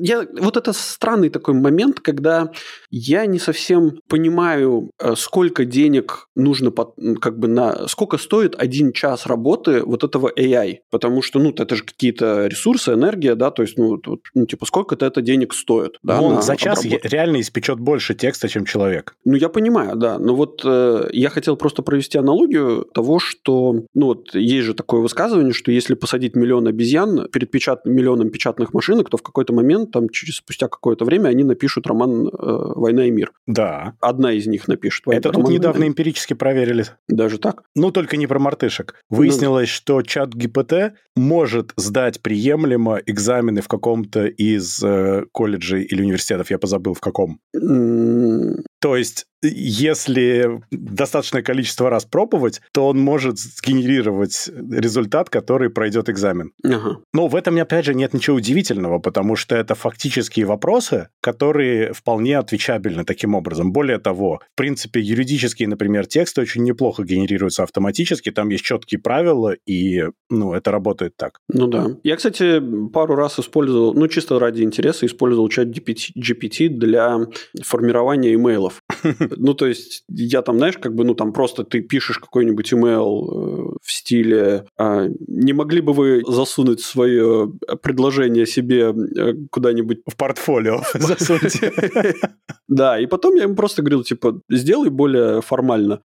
[0.00, 2.50] я, вот это странный такой момент, когда
[2.90, 7.88] я не совсем понимаю, э, сколько денег нужно под, как бы на...
[7.88, 10.78] Сколько стоит один час работы вот этого AI.
[10.90, 14.00] Потому что, ну, это же какие-то ресурсы, энергия, да, то есть ну,
[14.34, 15.98] ну типа, сколько-то это денег стоит.
[16.02, 17.08] Да, он за час обработку.
[17.08, 19.16] реально испечет больше текста, чем человек.
[19.24, 20.18] Ну, я понимаю, да.
[20.18, 25.00] Но вот э, я хотел просто провести аналогию того, что, ну, вот есть же такое
[25.00, 27.84] высказывание, что если посадить миллион обезьян перед печат...
[27.84, 32.28] миллионом печатных машинок, то в какой-то момент, там, через спустя какое-то время, они напишут роман
[32.28, 33.32] э, «Война и мир».
[33.46, 33.94] Да.
[34.00, 35.04] Одна из них напишет.
[35.06, 35.86] Это тут недавно «Война».
[36.06, 36.86] Эмпирически проверили.
[37.08, 37.62] Даже так?
[37.74, 38.94] Ну, только не про мартышек.
[39.10, 39.74] Выяснилось, ну...
[39.74, 46.58] что чат ГПТ может сдать приемлемо экзамены в каком-то из э, колледжей или университетов, я
[46.58, 47.40] позабыл в каком.
[47.52, 56.52] То есть если достаточное количество раз пробовать, то он может сгенерировать результат, который пройдет экзамен.
[56.64, 56.98] Ага.
[57.12, 62.38] Но в этом, опять же, нет ничего удивительного, потому что это фактические вопросы, которые вполне
[62.38, 63.72] отвечабельны таким образом.
[63.72, 69.54] Более того, в принципе, юридические, например, тексты очень неплохо генерируются автоматически, там есть четкие правила,
[69.66, 71.40] и ну, это работает так.
[71.48, 71.88] Ну да.
[72.02, 72.60] Я, кстати,
[72.92, 77.18] пару раз использовал, ну, чисто ради интереса, использовал чат GPT, GPT для
[77.62, 78.82] формирования имейлов.
[79.36, 82.96] Ну, то есть, я там, знаешь, как бы, ну, там просто ты пишешь какой-нибудь email
[82.96, 90.16] э, в стиле а, «Не могли бы вы засунуть свое предложение себе э, куда-нибудь...» В
[90.16, 91.60] портфолио засунуть.
[92.68, 96.00] Да, и потом я ему просто говорил, типа, сделай более формально.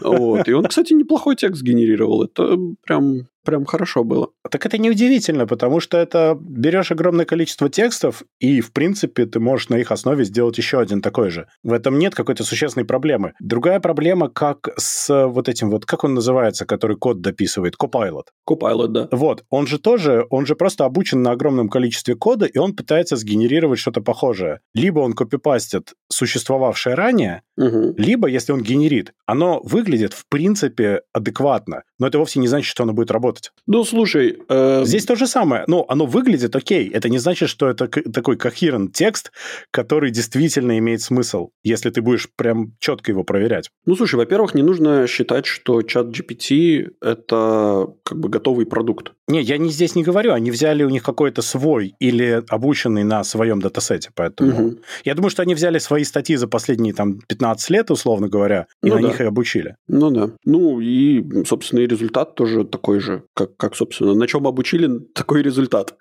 [0.00, 0.48] Вот.
[0.48, 2.24] И он, кстати, неплохой текст генерировал.
[2.24, 4.28] Это прям прям хорошо было.
[4.50, 9.68] Так это неудивительно, потому что это берешь огромное количество текстов, и, в принципе, ты можешь
[9.68, 11.46] на их основе сделать еще один такой же.
[11.62, 13.32] В этом нет какой-то существенной проблемы.
[13.40, 18.24] Другая проблема, как с вот этим вот, как он называется, который код дописывает, Copilot.
[18.48, 19.08] Copilot, да.
[19.10, 23.16] Вот, он же тоже, он же просто обучен на огромном количестве кода, и он пытается
[23.16, 24.60] сгенерировать что-то похожее.
[24.74, 27.94] Либо он копипастит существовавшее ранее, угу.
[27.96, 32.82] либо, если он генерит, оно выглядит, в принципе, адекватно, но это вовсе не значит, что
[32.82, 33.52] оно будет работать.
[33.68, 34.36] Ну, слушай...
[34.48, 34.82] Э...
[34.84, 35.62] Здесь то же самое.
[35.68, 36.88] Ну, оно выглядит окей.
[36.88, 39.30] Это не значит, что это такой кохерент текст,
[39.70, 43.70] который действительно имеет смысл, если ты будешь прям четко его проверять.
[43.86, 49.12] Ну, слушай, во-первых, не нужно считать, что чат GPT– это как бы готовый продукт.
[49.28, 50.32] Не, я не, здесь не говорю.
[50.32, 54.10] Они взяли у них какой-то свой или обученный на своем датасете.
[54.16, 54.78] Поэтому угу.
[55.04, 58.88] я думаю, что они взяли свои статьи за последние там 15 лет, условно говоря, и
[58.88, 59.08] ну, на да.
[59.08, 59.76] них и обучили.
[59.86, 60.30] Ну да.
[60.44, 65.42] Ну и, собственно, и результат тоже такой же как, как, собственно, на чем обучили такой
[65.42, 65.94] результат.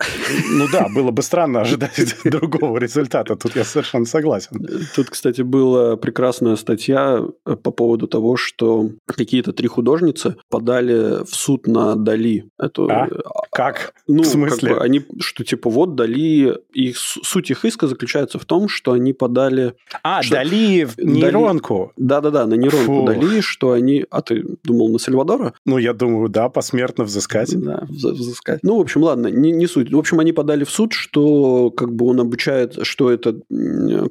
[0.51, 4.67] Ну да, было бы странно ожидать другого результата, тут я совершенно согласен.
[4.95, 11.35] Тут, кстати, была прекрасная статья э, по поводу того, что какие-то три художницы подали в
[11.35, 12.49] суд на Дали.
[12.57, 13.07] Эту, а?
[13.07, 13.19] Э,
[13.51, 13.93] как?
[14.07, 14.69] Ну, в смысле?
[14.69, 18.93] Как бы они, что типа вот Дали, их, суть их иска заключается в том, что
[18.93, 19.73] они подали...
[20.03, 21.91] А, что, Дали в нейронку.
[21.97, 23.05] Да-да-да, на нейронку Фу.
[23.05, 24.05] Дали, что они...
[24.09, 25.53] А ты думал на Сальвадора?
[25.71, 27.57] Ну, я думаю, да, посмертно взыскать.
[27.57, 28.59] Да, взыскать.
[28.61, 29.89] Ну, в общем, ладно, не, не суть.
[29.89, 33.39] В общем, они подали в суд, что как бы он обучает, что это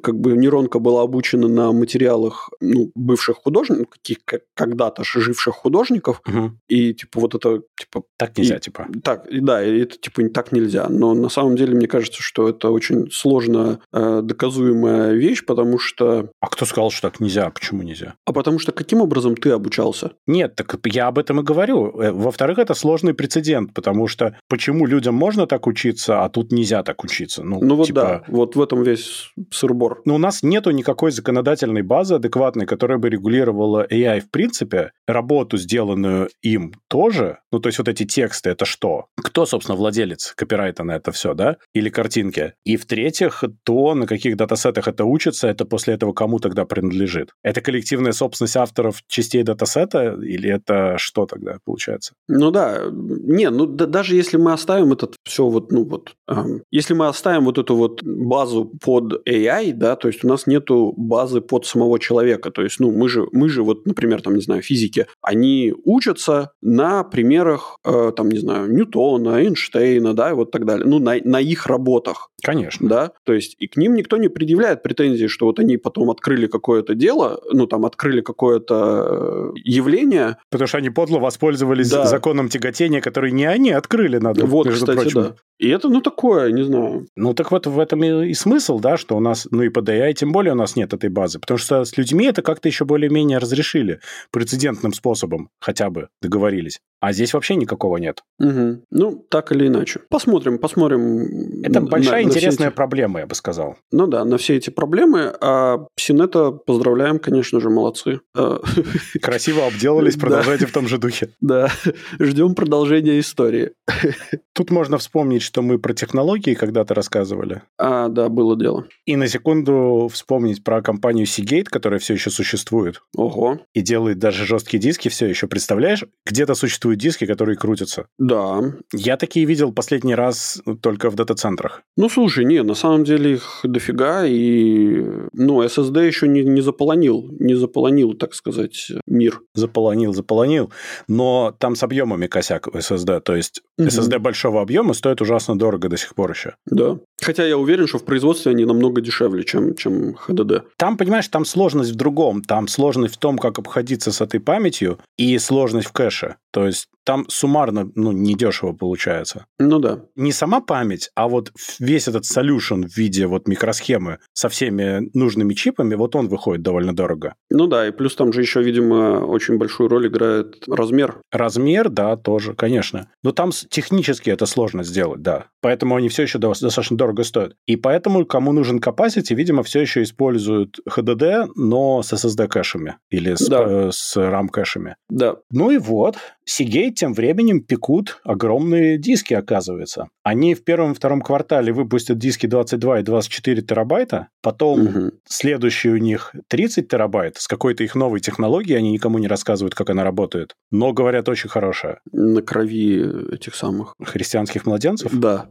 [0.01, 4.17] как бы нейронка была обучена на материалах ну, бывших художников, каких
[4.55, 6.53] когда-то живших художников, угу.
[6.67, 8.05] и типа вот это типа...
[8.17, 8.87] Так нельзя, и, типа.
[9.03, 10.87] Так, да, и это типа так нельзя.
[10.89, 16.31] Но на самом деле мне кажется, что это очень сложно э, доказуемая вещь, потому что...
[16.39, 17.51] А кто сказал, что так нельзя?
[17.51, 18.15] Почему нельзя?
[18.25, 20.13] А потому что каким образом ты обучался?
[20.25, 21.50] Нет, так я об этом и говорю.
[21.53, 26.83] Э, во-вторых, это сложный прецедент, потому что почему людям можно так учиться, а тут нельзя
[26.83, 27.43] так учиться?
[27.43, 28.01] Ну, ну вот типа...
[28.01, 30.01] да, вот в этом весь сырбор.
[30.05, 35.57] Но у нас нету никакой законодательной базы адекватной, которая бы регулировала AI в принципе, работу,
[35.57, 37.39] сделанную им тоже.
[37.51, 39.07] Ну, то есть вот эти тексты, это что?
[39.21, 41.57] Кто, собственно, владелец копирайта на это все, да?
[41.73, 42.53] Или картинки?
[42.63, 47.31] И в-третьих, то, на каких датасетах это учится, это после этого кому тогда принадлежит?
[47.43, 52.13] Это коллективная собственность авторов частей датасета или это что тогда получается?
[52.27, 56.63] Ну да, не, ну да, даже если мы оставим этот все вот, ну вот, эм,
[56.71, 60.93] если мы оставим вот эту вот базу под AI, да, то есть у нас нету
[60.95, 64.41] базы под самого человека, то есть, ну мы же, мы же вот, например, там, не
[64.41, 70.51] знаю, физики, они учатся на примерах, э, там, не знаю, Ньютона, Эйнштейна, да, и вот
[70.51, 72.29] так далее, ну на, на их работах.
[72.43, 72.87] Конечно.
[72.87, 76.47] Да, то есть и к ним никто не предъявляет претензий, что вот они потом открыли
[76.47, 80.37] какое-то дело, ну там открыли какое-то э, явление.
[80.49, 82.05] Потому что они подло воспользовались да.
[82.05, 85.21] законом тяготения, который не они открыли, надо, вот, между кстати, прочим.
[85.21, 85.35] Да.
[85.59, 87.07] И это, ну, такое, не знаю.
[87.15, 89.79] Ну, так вот в этом и, и смысл, да, что у нас, ну, и по
[89.79, 91.39] DI, тем более у нас нет этой базы.
[91.39, 93.99] Потому что с людьми это как-то еще более-менее разрешили
[94.31, 96.79] прецедентным способом хотя бы договорились.
[96.99, 98.23] А здесь вообще никакого нет.
[98.39, 98.85] Угу.
[98.89, 100.01] Ну, так или иначе.
[100.09, 101.63] Посмотрим, посмотрим.
[101.63, 102.75] Это большая на, интересная эти...
[102.75, 103.77] проблема, я бы сказал.
[103.91, 105.33] Ну да, на все эти проблемы.
[105.41, 108.21] А Синета поздравляем, конечно же, молодцы.
[108.35, 108.61] А,
[109.21, 111.20] Красиво обделались, продолжайте в том же духе.
[111.39, 111.69] Да,
[112.19, 113.71] ждем продолжения истории.
[114.53, 117.61] Тут можно вспомнить, что мы про технологии когда-то рассказывали.
[117.77, 118.85] А, да, было дело.
[119.05, 123.01] И на секунду вспомнить про компанию Seagate, которая все еще существует.
[123.15, 123.59] Ого.
[123.73, 125.47] И делает даже жесткие диски все еще.
[125.47, 128.07] Представляешь, где-то существуют диски, которые крутятся.
[128.17, 128.61] Да.
[128.93, 131.83] Я такие видел последний раз только в дата-центрах.
[131.97, 135.03] Ну, слушай, не, на самом деле их дофига, и,
[135.33, 139.41] ну, SSD еще не, не заполонил, не заполонил, так сказать, мир.
[139.53, 140.71] Заполонил, заполонил,
[141.11, 143.89] но там с объемами косяк SSD, то есть угу.
[143.89, 146.55] SSD большого объема стоит ужасно дорого до сих пор еще.
[146.65, 146.99] Да.
[147.21, 150.63] Хотя я уверен, что в производстве они намного дешевле, чем, чем HDD.
[150.77, 152.41] Там, понимаешь, там сложность в другом.
[152.41, 156.37] Там сложность в том, как обходиться с этой памятью, и сложность в кэше.
[156.51, 159.45] То есть там суммарно, ну, недешево получается.
[159.59, 160.01] Ну да.
[160.15, 165.53] Не сама память, а вот весь этот solution в виде вот микросхемы со всеми нужными
[165.53, 167.35] чипами, вот он выходит довольно дорого.
[167.49, 171.21] Ну да, и плюс там же еще, видимо, очень большую роль играет размер.
[171.31, 173.09] Размер, да, тоже, конечно.
[173.23, 175.47] Но там технически это сложно сделать, да.
[175.61, 177.53] Поэтому они все еще достаточно дорого стоят.
[177.65, 183.35] И поэтому, кому нужен capacity, видимо, все еще используют HDD, но с SSD кэшами или
[183.35, 183.63] с, да.
[183.67, 184.95] э, с RAM кэшами.
[185.09, 185.37] Да.
[185.51, 186.17] Ну и вот,
[186.49, 190.09] Seagate тем временем пекут огромные диски, оказывается.
[190.23, 195.11] Они в первом и втором квартале выпустят диски 22 и 24 терабайта, потом угу.
[195.27, 199.89] следующий у них 30 терабайт с какой-то их новой технологией, они никому не рассказывают, как
[199.89, 201.99] она работает, но говорят, очень хорошая.
[202.11, 203.95] На крови этих самых...
[204.03, 205.11] Христианских младенцев?
[205.13, 205.47] Да.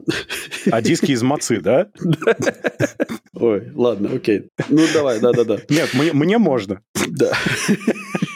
[0.71, 1.89] А диски из мацы, да?
[3.35, 4.51] Ой, ладно, окей.
[4.69, 5.59] Ну, давай, да-да-да.
[5.69, 6.81] Нет, мне можно.
[7.09, 7.33] Да.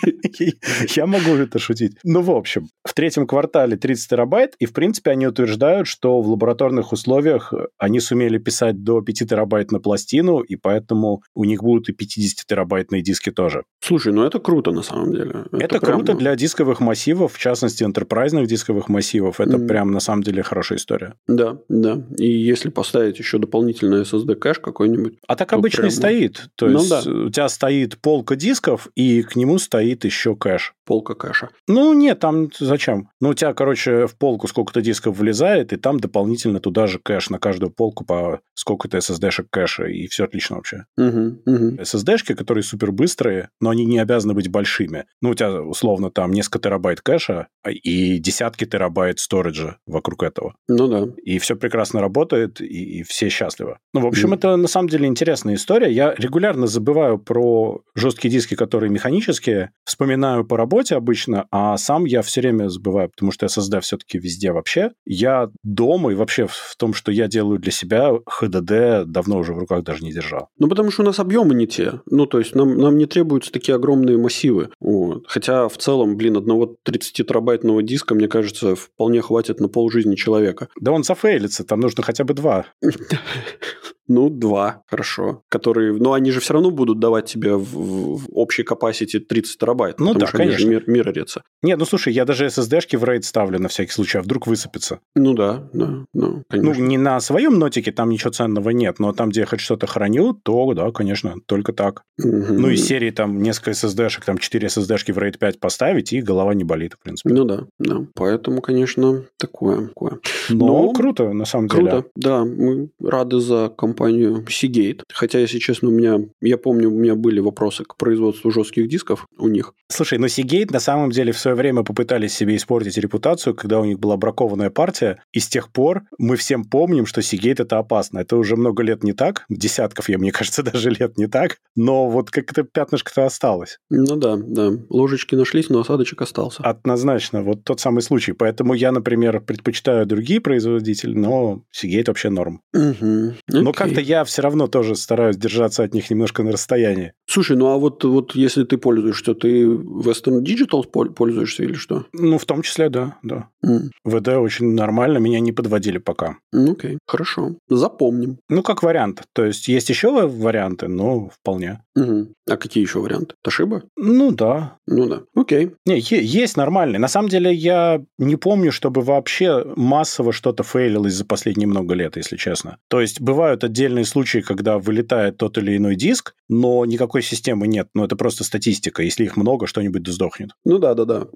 [0.97, 1.97] Я могу это шутить.
[2.05, 6.29] Ну, в общем, в третьем квартале 30 терабайт, и, в принципе, они утверждают, что в
[6.29, 11.89] лабораторных условиях они сумели писать до 5 терабайт на пластину, и поэтому у них будут
[11.89, 13.65] и 50-терабайтные диски тоже.
[13.81, 15.45] Слушай, ну это круто на самом деле.
[15.53, 15.99] Это, это прям...
[15.99, 19.41] круто для дисковых массивов, в частности, энтерпрайзных дисковых массивов.
[19.41, 19.67] Это mm.
[19.67, 21.15] прям на самом деле хорошая история.
[21.27, 22.03] Да, да.
[22.17, 25.19] И если поставить еще дополнительный SSD кэш какой-нибудь.
[25.27, 25.91] А так обычно прямо...
[25.91, 26.49] стоит.
[26.57, 27.01] То ну, есть да.
[27.11, 30.75] у тебя стоит полка дисков, и к нему стоит еще кэш.
[30.85, 31.49] Полка кэша.
[31.67, 33.09] Ну, нет, там зачем?
[33.21, 37.31] Ну, у тебя, короче, в полку сколько-то дисков влезает, и там дополнительно туда же кэш
[37.31, 40.85] на каждую полку по сколько-то SSD-шек кэша, и все отлично вообще.
[40.99, 41.67] Угу, угу.
[41.81, 45.07] SSD-шки, которые супер быстрые, но они не обязаны быть большими.
[45.23, 50.55] Ну, у тебя, условно, там несколько терабайт кэша и десятки терабайт сториджа вокруг этого.
[50.69, 51.09] Ну да.
[51.23, 53.79] И все прекрасно работает, и, и все счастливы.
[53.95, 55.91] Ну, в общем, это на самом деле интересная история.
[55.91, 62.23] Я регулярно забываю про жесткие диски, которые механические, вспоминаю по работе обычно, а сам я
[62.23, 64.93] все время забываю, потому что SSD все-таки везде вообще.
[65.05, 69.59] Я дома и вообще в том, что я делаю для себя, HDD давно уже в
[69.59, 70.49] руках даже не держал.
[70.59, 72.01] Ну, потому что у нас объемы не те.
[72.07, 74.71] Ну, то есть нам, нам не требуются такие огромные массивы.
[74.81, 75.25] Вот.
[75.27, 80.69] Хотя в целом, блин, одного 30-терабайтного диска, мне кажется, вполне хватит на полжизни человека.
[80.81, 82.67] Да он зафейлится, там нужно хотя бы два.
[84.09, 85.43] Ну, два, хорошо.
[85.49, 89.99] Которые, но они же все равно будут давать тебе в, в общей capacity 30 терабайт.
[90.01, 90.69] Ну да, что конечно.
[90.69, 91.43] Мир, миррорятся.
[91.63, 95.01] Нет, ну слушай, я даже SSD-шки в RAID ставлю на всякий случай, а вдруг высыпется.
[95.15, 96.75] Ну да, да, ну, конечно.
[96.75, 99.87] Ну, не на своем нотике, там ничего ценного нет, но там, где я хоть что-то
[99.87, 102.03] храню, то, да, конечно, только так.
[102.23, 102.29] Угу.
[102.29, 106.53] Ну, из серии там несколько SSD-шек, там 4 SSD-шки в RAID 5 поставить, и голова
[106.55, 107.33] не болит, в принципе.
[107.35, 108.07] Ну да, да.
[108.15, 109.89] Поэтому, конечно, такое.
[109.89, 110.19] такое.
[110.51, 112.05] Но, Но круто, на самом Круто, деле.
[112.17, 112.45] да.
[112.45, 115.03] Мы рады за компанию Seagate.
[115.13, 119.27] Хотя, если честно, у меня, я помню, у меня были вопросы к производству жестких дисков
[119.39, 119.75] у них.
[119.89, 123.85] Слушай, но Seagate на самом деле в свое время попытались себе испортить репутацию, когда у
[123.85, 128.19] них была бракованная партия, и с тех пор мы всем помним, что Seagate это опасно.
[128.19, 132.09] Это уже много лет не так, десятков, я мне кажется, даже лет не так, но
[132.09, 133.79] вот как-то пятнышко-то осталось.
[133.91, 134.73] Ну да, да.
[134.89, 136.63] Ложечки нашлись, но осадочек остался.
[136.63, 138.33] Однозначно, вот тот самый случай.
[138.33, 142.61] Поэтому я, например, предпочитаю другие производители, но Seagate вообще норм.
[142.73, 143.35] Угу.
[143.49, 147.13] Но как-то я все равно тоже стараюсь держаться от них немножко на расстоянии.
[147.27, 152.07] Слушай, ну а вот, вот если ты пользуешься, ты Western Digital пол- пользуешься или что?
[152.13, 153.49] Ну, в том числе, да, да.
[153.65, 156.37] М, ВД очень нормально, меня не подводили пока.
[156.53, 157.57] ну, Окей, хорошо.
[157.69, 158.39] Запомним.
[158.49, 159.23] Ну, как вариант.
[159.33, 161.83] То есть, есть еще варианты, но вполне.
[161.95, 162.35] Мгм.
[162.51, 163.35] А какие еще варианты?
[163.43, 163.83] Тошиба?
[163.97, 164.77] Ну, да.
[164.87, 165.23] Ну да.
[165.35, 165.71] Окей.
[165.87, 166.99] Не, есть нормальные.
[166.99, 172.17] На самом деле, я не помню, чтобы вообще массово что-то фейлилось за последние много лет,
[172.17, 172.79] если честно.
[172.89, 177.89] То есть, бывают отдельные случаи, когда вылетает тот или иной диск, но никакой системы нет.
[177.95, 179.03] Ну, это просто статистика.
[179.03, 180.51] Если их много, что-нибудь да сдохнет.
[180.65, 181.27] Ну да, да, да.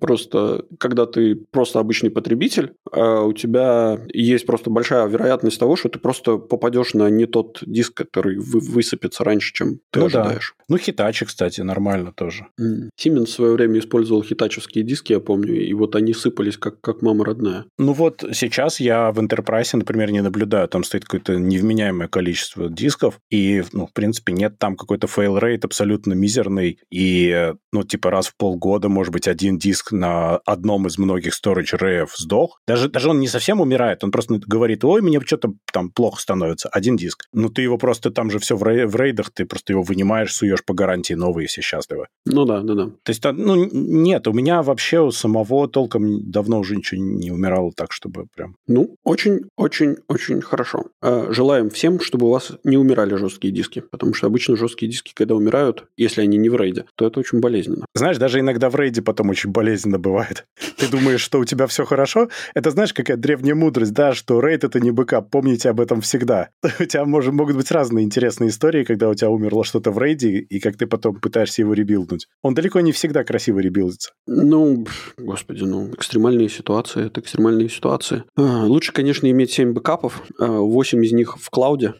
[0.00, 5.88] Просто когда ты просто обычный потребитель, а у тебя есть просто большая вероятность того, что
[5.90, 10.22] ты просто попадешь на не тот диск, который вы- высыпется раньше, чем ты Ну да.
[10.22, 10.54] ожидаешь.
[10.68, 12.46] Ну, Хитачи, кстати, нормально тоже.
[12.58, 17.02] Siemens в свое время использовал хитачевские диски, я помню, и вот они сыпались как, как
[17.02, 17.66] мама родная.
[17.78, 20.68] Ну вот сейчас я в Enterprise, например, не наблюдаю.
[20.68, 21.38] Там стоит какое-то
[21.82, 27.52] невменяемое количество дисков, и, ну, в принципе, нет там какой-то fail rate абсолютно мизерный, и,
[27.72, 32.06] ну, типа раз в полгода, может быть, один диск на одном из многих storage array
[32.16, 32.60] сдох.
[32.66, 36.68] Даже, даже он не совсем умирает, он просто говорит, ой, мне что-то там плохо становится.
[36.68, 37.24] Один диск.
[37.32, 40.32] Ну, ты его просто, там же все в, рей- в рейдах, ты просто его вынимаешь,
[40.32, 42.06] суешь по гарантии новые, все счастливы.
[42.26, 42.86] Ну да, да, да.
[42.86, 47.30] То есть, а, ну, нет, у меня вообще у самого толком давно уже ничего не
[47.30, 48.56] умирало так, чтобы прям...
[48.66, 50.84] Ну, очень-очень-очень хорошо.
[51.00, 55.12] А, Желаем всем, чтобы у вас не умирали жесткие диски, потому что обычно жесткие диски,
[55.14, 57.86] когда умирают, если они не в рейде, то это очень болезненно.
[57.94, 60.46] Знаешь, даже иногда в рейде потом очень болезненно бывает.
[60.76, 62.28] Ты думаешь, что у тебя все хорошо?
[62.54, 66.50] Это знаешь, какая древняя мудрость, да, что рейд— это не бэкап, помните об этом всегда.
[66.80, 70.38] У тебя может, могут быть разные интересные истории, когда у тебя умерло что-то в рейде,
[70.38, 72.28] и как ты потом пытаешься его rebuild нуть.
[72.42, 74.12] Он далеко не всегда красиво ребилдится.
[74.26, 78.24] Ну, господи, ну, экстремальные ситуации, это экстремальные ситуации.
[78.36, 81.94] А, Лучше, конечно, иметь 7 бэкапов, 8 из них в клауде.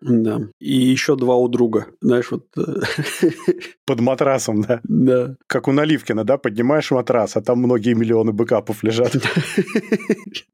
[0.00, 0.40] Да.
[0.60, 1.86] И еще два у друга.
[2.00, 2.46] Знаешь, вот...
[2.56, 2.80] э,
[3.86, 4.80] Под матрасом, да.
[4.84, 5.36] Да.
[5.46, 9.16] Как у Наливкина, да, поднимаешь матрас, а там многие миллионы бэкапов лежат.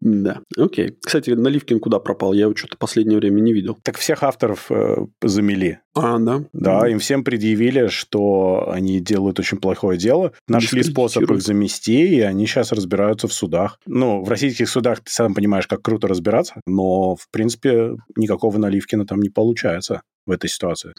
[0.01, 0.41] Да.
[0.57, 0.99] Окей.
[1.03, 2.35] Кстати, Наливкин куда пропал?
[2.35, 3.79] Я его что-то последнее время не видел.
[3.83, 5.79] Так всех авторов э, замели.
[5.95, 6.45] А, да?
[6.53, 12.21] Да, им всем предъявили, что они делают очень плохое дело, нашли способ их замести, и
[12.21, 13.79] они сейчас разбираются в судах.
[13.87, 19.07] Ну, в российских судах ты сам понимаешь, как круто разбираться, но, в принципе, никакого Наливкина
[19.07, 20.93] там не получается в этой ситуации.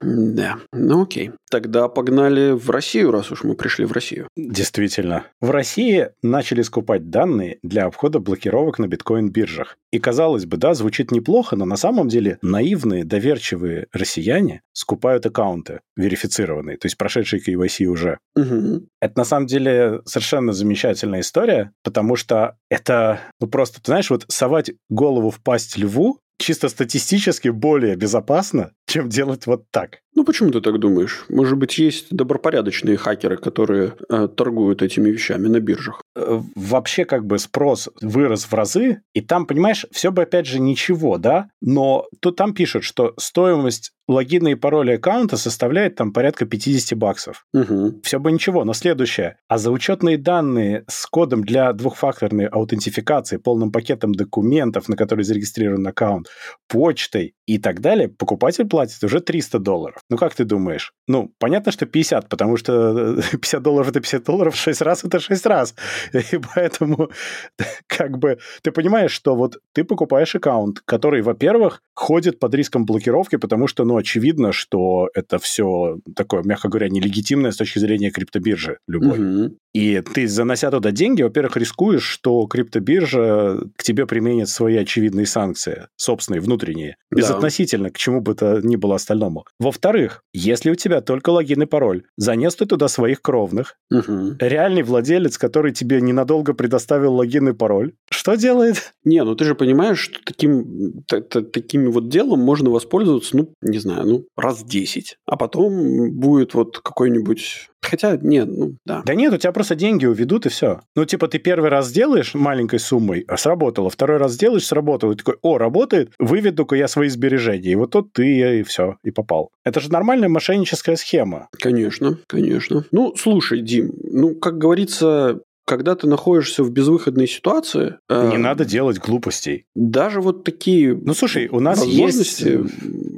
[0.00, 0.58] Да.
[0.72, 1.32] Ну, окей.
[1.50, 4.28] Тогда погнали в Россию, раз уж мы пришли в Россию.
[4.36, 5.24] Действительно.
[5.40, 9.76] В России начали скупать данные для обхода блокировок на биткоин-биржах.
[9.90, 15.80] И, казалось бы, да, звучит неплохо, но на самом деле наивные, доверчивые россияне скупают аккаунты
[15.96, 18.18] верифицированные, то есть прошедшие KYC уже.
[18.36, 18.88] Мгм.
[19.00, 24.24] Это на самом деле совершенно замечательная история, потому что это, ну просто, ты знаешь, вот
[24.28, 30.00] совать голову в пасть льву чисто статистически более безопасно, чем делать вот так.
[30.14, 31.24] Ну, почему ты так думаешь?
[31.28, 36.02] Может быть, есть добропорядочные хакеры, которые э, торгуют этими вещами на биржах?
[36.16, 40.58] Э, Вообще как бы спрос вырос в разы, и там, понимаешь, все бы опять же
[40.58, 46.46] ничего, да, но тут там пишут, что стоимость логина и пароля аккаунта составляет там порядка
[46.46, 47.44] 50 баксов.
[47.52, 48.00] Угу.
[48.02, 49.36] Все бы ничего, но следующее.
[49.46, 55.86] А за учетные данные с кодом для двухфакторной аутентификации, полным пакетом документов, на которые зарегистрирован
[55.86, 56.28] аккаунт,
[56.68, 60.02] почтой и так далее, покупатель платит уже 300 долларов.
[60.10, 60.92] Ну, как ты думаешь?
[61.08, 65.18] Ну, понятно, что 50, потому что э, 50 долларов– это 50 долларов, 6 раз– это
[65.18, 65.74] 6 раз.
[66.12, 67.10] И поэтому,
[67.86, 73.36] как бы, ты понимаешь, что вот ты покупаешь аккаунт, который, во-первых, ходит под риском блокировки,
[73.36, 78.78] потому что, ну, очевидно, что это все такое, мягко говоря, нелегитимное с точки зрения криптобиржи
[78.86, 79.18] любой.
[79.18, 79.56] Мгм.
[79.74, 85.88] И ты, занося туда деньги, во-первых, рискуешь, что криптобиржа к тебе применит свои очевидные санкции,
[85.96, 87.90] собственные, внутренние, безотносительно да.
[87.90, 89.44] к чему бы то ни было остальному.
[89.58, 94.36] Во-вторых, если у тебя только логин и пароль, занес ты туда своих кровных, угу.
[94.40, 98.94] реальный владелец, который тебе ненадолго предоставил логин и пароль, что делает?
[99.04, 104.06] Не, ну ты же понимаешь, что таким, таким вот делом можно воспользоваться, ну, не знаю,
[104.06, 105.18] ну, раз 10.
[105.26, 109.02] А потом будет вот какой-нибудь Хотя, нет, ну, да.
[109.04, 110.80] Да нет, у тебя просто деньги уведут, и все.
[110.94, 113.90] Ну, типа, ты первый раз сделаешь маленькой суммой, а сработало.
[113.90, 115.12] Второй раз сделаешь, сработало.
[115.12, 117.72] И такой, о, работает, выведу-ка я свои сбережения.
[117.72, 119.50] И вот тут ты, и все, и попал.
[119.64, 121.48] Это же нормальная мошенническая схема.
[121.58, 122.84] Конечно, конечно.
[122.90, 127.98] Ну, слушай, Дим, ну, как говорится, когда ты находишься в безвыходной ситуации...
[128.08, 129.66] Не э, надо делать глупостей.
[129.74, 132.42] Даже вот такие Ну, слушай, у нас есть...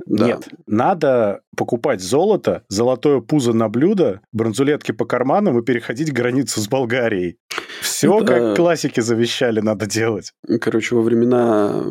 [0.06, 0.26] Да.
[0.26, 6.66] Нет, надо покупать золото, золотое пузо на блюдо, бронзулетки по карманам и переходить границу с
[6.66, 7.36] Болгарией.
[8.00, 8.24] Все, Это...
[8.24, 10.32] как классики завещали, надо делать.
[10.60, 11.84] Короче, во времена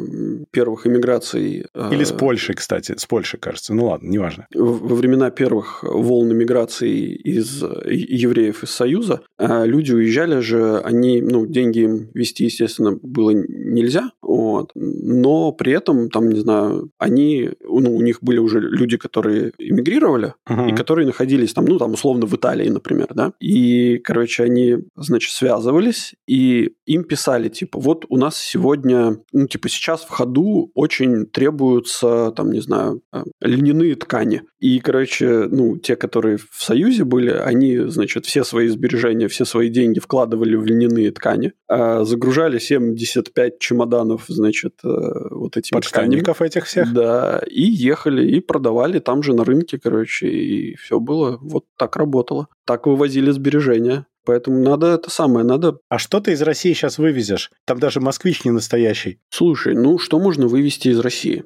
[0.49, 1.68] первых иммиграций...
[1.76, 2.95] Э, Или с Польшей, кстати.
[2.97, 3.76] С Польшей, кажется.
[3.76, 4.47] Ну ладно, неважно.
[4.55, 11.45] Во времена первых волн иммиграции из евреев из Союза э, люди уезжали же, они, ну,
[11.45, 17.95] деньги им вести, естественно, было нельзя, вот, но при этом, там, не знаю, они, ну,
[17.95, 20.72] у них были уже люди, которые эмигрировали, uh-huh.
[20.72, 25.32] и которые находились там, ну, там, условно, в Италии, например, да, и, короче, они, значит,
[25.34, 31.26] связывались, и им писали, типа, вот у нас сегодня, ну, типа, сейчас в ходу очень
[31.26, 34.43] требуются, там, не знаю, э, льняные ткани.
[34.60, 39.70] И, короче, ну, те, которые в Союзе были, они, значит, все свои сбережения, все свои
[39.70, 44.88] деньги вкладывали в льняные ткани, а загружали 75 чемоданов, значит, э,
[45.32, 46.93] вот этими Подштанников этих всех?
[46.93, 51.95] Да, и ехали, и продавали там же на рынке, короче, и все было, вот так
[51.95, 52.47] работало.
[52.66, 54.06] Так вывозили сбережения.
[54.30, 55.80] Поэтому надо это самое, надо...
[55.90, 57.50] А что ты из России сейчас вывезешь?
[57.66, 59.18] Там даже москвич не настоящий.
[59.32, 61.46] Слушай, ну что можно вывести из России?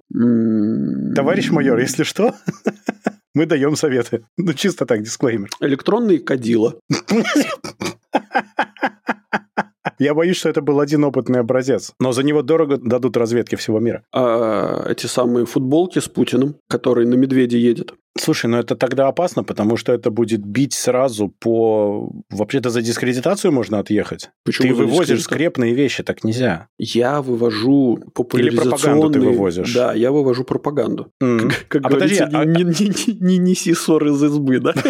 [1.15, 2.35] Товарищ майор, если что,
[3.33, 4.25] мы даем советы.
[4.35, 5.47] Ну, чисто так, дисклеймер.
[5.61, 6.77] Электронные кадила.
[9.97, 11.93] Я боюсь, что это был один опытный образец.
[12.01, 14.03] Но за него дорого дадут разведки всего мира.
[14.13, 17.93] А эти самые футболки с Путиным, который на медведе едет.
[18.15, 22.11] Слушай, ну это тогда опасно, потому что это будет бить сразу по...
[22.29, 24.29] Вообще-то за дискредитацию можно отъехать.
[24.45, 26.67] Почему ты вывозишь скрепные вещи, так нельзя.
[26.77, 28.63] Я вывожу популяризационные...
[28.65, 29.73] Или пропаганду ты вывозишь.
[29.73, 31.11] Да, я вывожу пропаганду.
[31.21, 31.49] Mm.
[31.49, 32.63] Как, как а говорится, подожди, не, а...
[32.63, 34.73] не, не, не неси ссор из избы, да?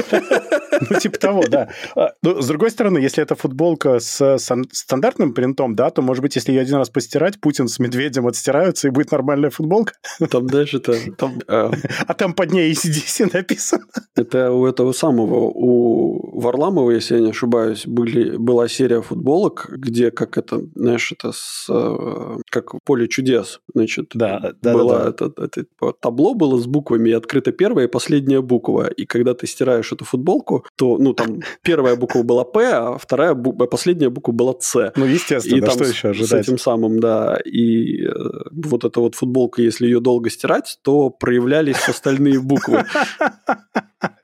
[0.89, 1.69] Ну, типа того, да.
[1.95, 4.37] А, но, с другой стороны, если это футболка с
[4.71, 8.87] стандартным принтом, да, то, может быть, если ее один раз постирать, Путин с медведем отстираются,
[8.87, 9.93] и будет нормальная футболка.
[10.29, 11.71] Там дальше то там, а...
[12.17, 12.73] там под ней
[13.13, 13.85] ACDC написано.
[14.15, 20.11] Это у этого самого, у Варламова, если я не ошибаюсь, были, была серия футболок, где,
[20.11, 25.09] как это, знаешь, это с, э, как поле чудес, значит, да, да, было да, да.
[25.09, 28.87] Это, это, табло было с буквами, и открыта первая и последняя буква.
[28.87, 33.33] И когда ты стираешь эту футболку, то, ну, там первая буква была П, а вторая,
[33.33, 34.91] буква, последняя буква была С.
[34.95, 36.45] Ну, естественно, и да, там что еще ожидать?
[36.45, 38.11] С этим самым, да, и э,
[38.51, 42.85] вот эта вот футболка, если ее долго стирать, то проявлялись остальные буквы.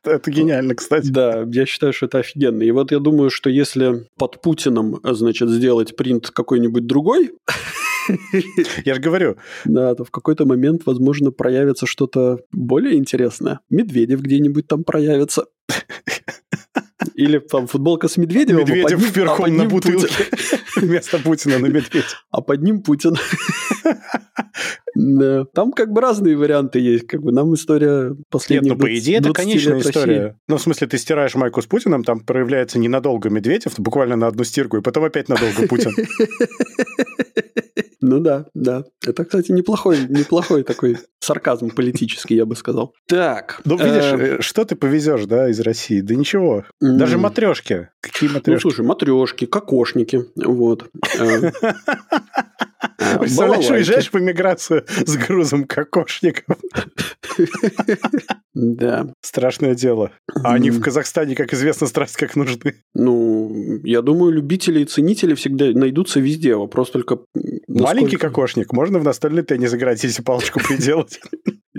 [0.04, 1.08] Это гениально, кстати.
[1.10, 2.64] Да, я считаю, что это офигенно.
[2.64, 7.32] И вот я думаю, что если под Путиным, значит, сделать принт какой-нибудь другой,
[8.86, 9.38] я же говорю.
[9.66, 13.60] Да, то в какой-то момент, возможно, проявится что-то более интересное.
[13.70, 15.46] Медведев где-нибудь там проявится.
[17.20, 18.64] Или там футболка с Медведевым.
[18.64, 20.08] А Медведев а верхом а на бутылке.
[20.78, 22.06] Вместо Путина на медведь.
[22.32, 23.16] А под ним Путин.
[24.96, 25.46] Да.
[25.54, 27.08] Там как бы разные варианты есть.
[27.08, 28.72] Как бы нам история последняя.
[28.72, 30.38] Нет, ну, по идее, это конечная история.
[30.48, 34.44] Ну, в смысле, ты стираешь майку с Путиным, там проявляется ненадолго Медведев, буквально на одну
[34.44, 35.92] стирку, и потом опять надолго Путин.
[38.02, 38.86] Ну да, да.
[39.06, 42.94] Это, кстати, неплохой, неплохой такой сарказм политический, я бы сказал.
[43.08, 43.62] Так.
[43.66, 46.02] Ну, видишь, э, э, что ты повезешь, да, из России?
[46.02, 46.64] Да ничего.
[46.80, 47.90] Даже матрешки.
[48.00, 48.66] Какие матрешки?
[48.66, 50.90] Ну, слушай, матрешки, кокошники, вот.
[53.00, 56.58] Э, Представляешь, уезжаешь по миграцию с грузом кокошников.
[58.54, 59.14] Да.
[59.22, 60.12] Страшное дело.
[60.44, 62.76] А они в Казахстане, как известно, страсть как нужны.
[62.94, 66.56] Ну, я думаю, любители и ценители всегда найдутся везде.
[66.56, 67.20] Вопрос только...
[67.68, 68.74] Маленький кокошник.
[68.74, 71.22] Можно в настольный теннис играть, если палочку приделать.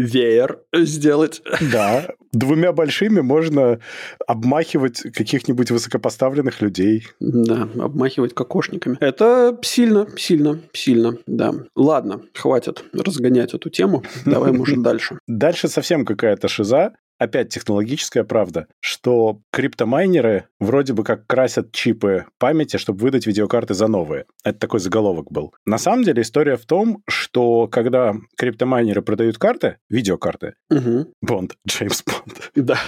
[0.01, 1.43] Веер сделать.
[1.73, 2.09] Да.
[2.33, 3.81] Двумя большими можно
[4.27, 7.07] обмахивать каких-нибудь высокопоставленных людей.
[7.21, 8.97] Да, обмахивать кокошниками.
[9.01, 11.53] Это сильно, сильно, сильно, да.
[11.77, 14.03] Ладно, хватит разгонять эту тему.
[14.25, 15.19] Давай, может, дальше.
[15.27, 22.79] Дальше совсем какая-то шиза опять технологическая правда, что криптомайнеры вроде бы как красят чипы памяти,
[22.79, 24.25] чтобы выдать видеокарты за новые.
[24.43, 25.55] Это такой заголовок был.
[25.67, 31.13] На самом деле история в том, что когда криптомайнеры продают карты, видеокарты, угу.
[31.21, 32.79] Бонд, Джеймс Бонд, да.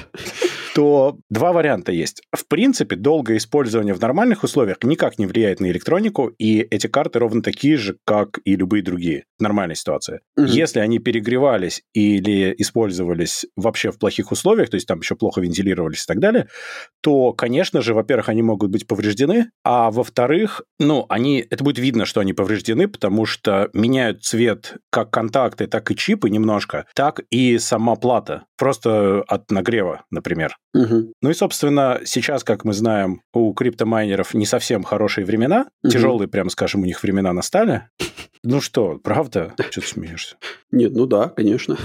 [0.74, 2.22] То два варианта есть.
[2.34, 7.18] В принципе, долгое использование в нормальных условиях никак не влияет на электронику, и эти карты
[7.18, 10.20] ровно такие же, как и любые другие в нормальной ситуации.
[10.36, 10.46] Угу.
[10.46, 16.04] Если они перегревались или использовались вообще в плохих условиях, то есть там еще плохо вентилировались
[16.04, 16.48] и так далее,
[17.02, 22.06] то, конечно же, во-первых, они могут быть повреждены, а во-вторых, ну, они, это будет видно,
[22.06, 27.58] что они повреждены, потому что меняют цвет как контакты, так и чипы немножко, так и
[27.58, 30.56] сама плата, просто от нагрева, например.
[30.74, 31.12] Угу.
[31.20, 35.92] Ну и, собственно, сейчас, как мы знаем, у криптомайнеров не совсем хорошие времена, угу.
[35.92, 37.88] тяжелые, прямо скажем, у них времена настали.
[38.44, 39.54] Ну что, правда?
[39.70, 40.36] Что ты смеешься?
[40.72, 41.76] Нет, ну да, конечно.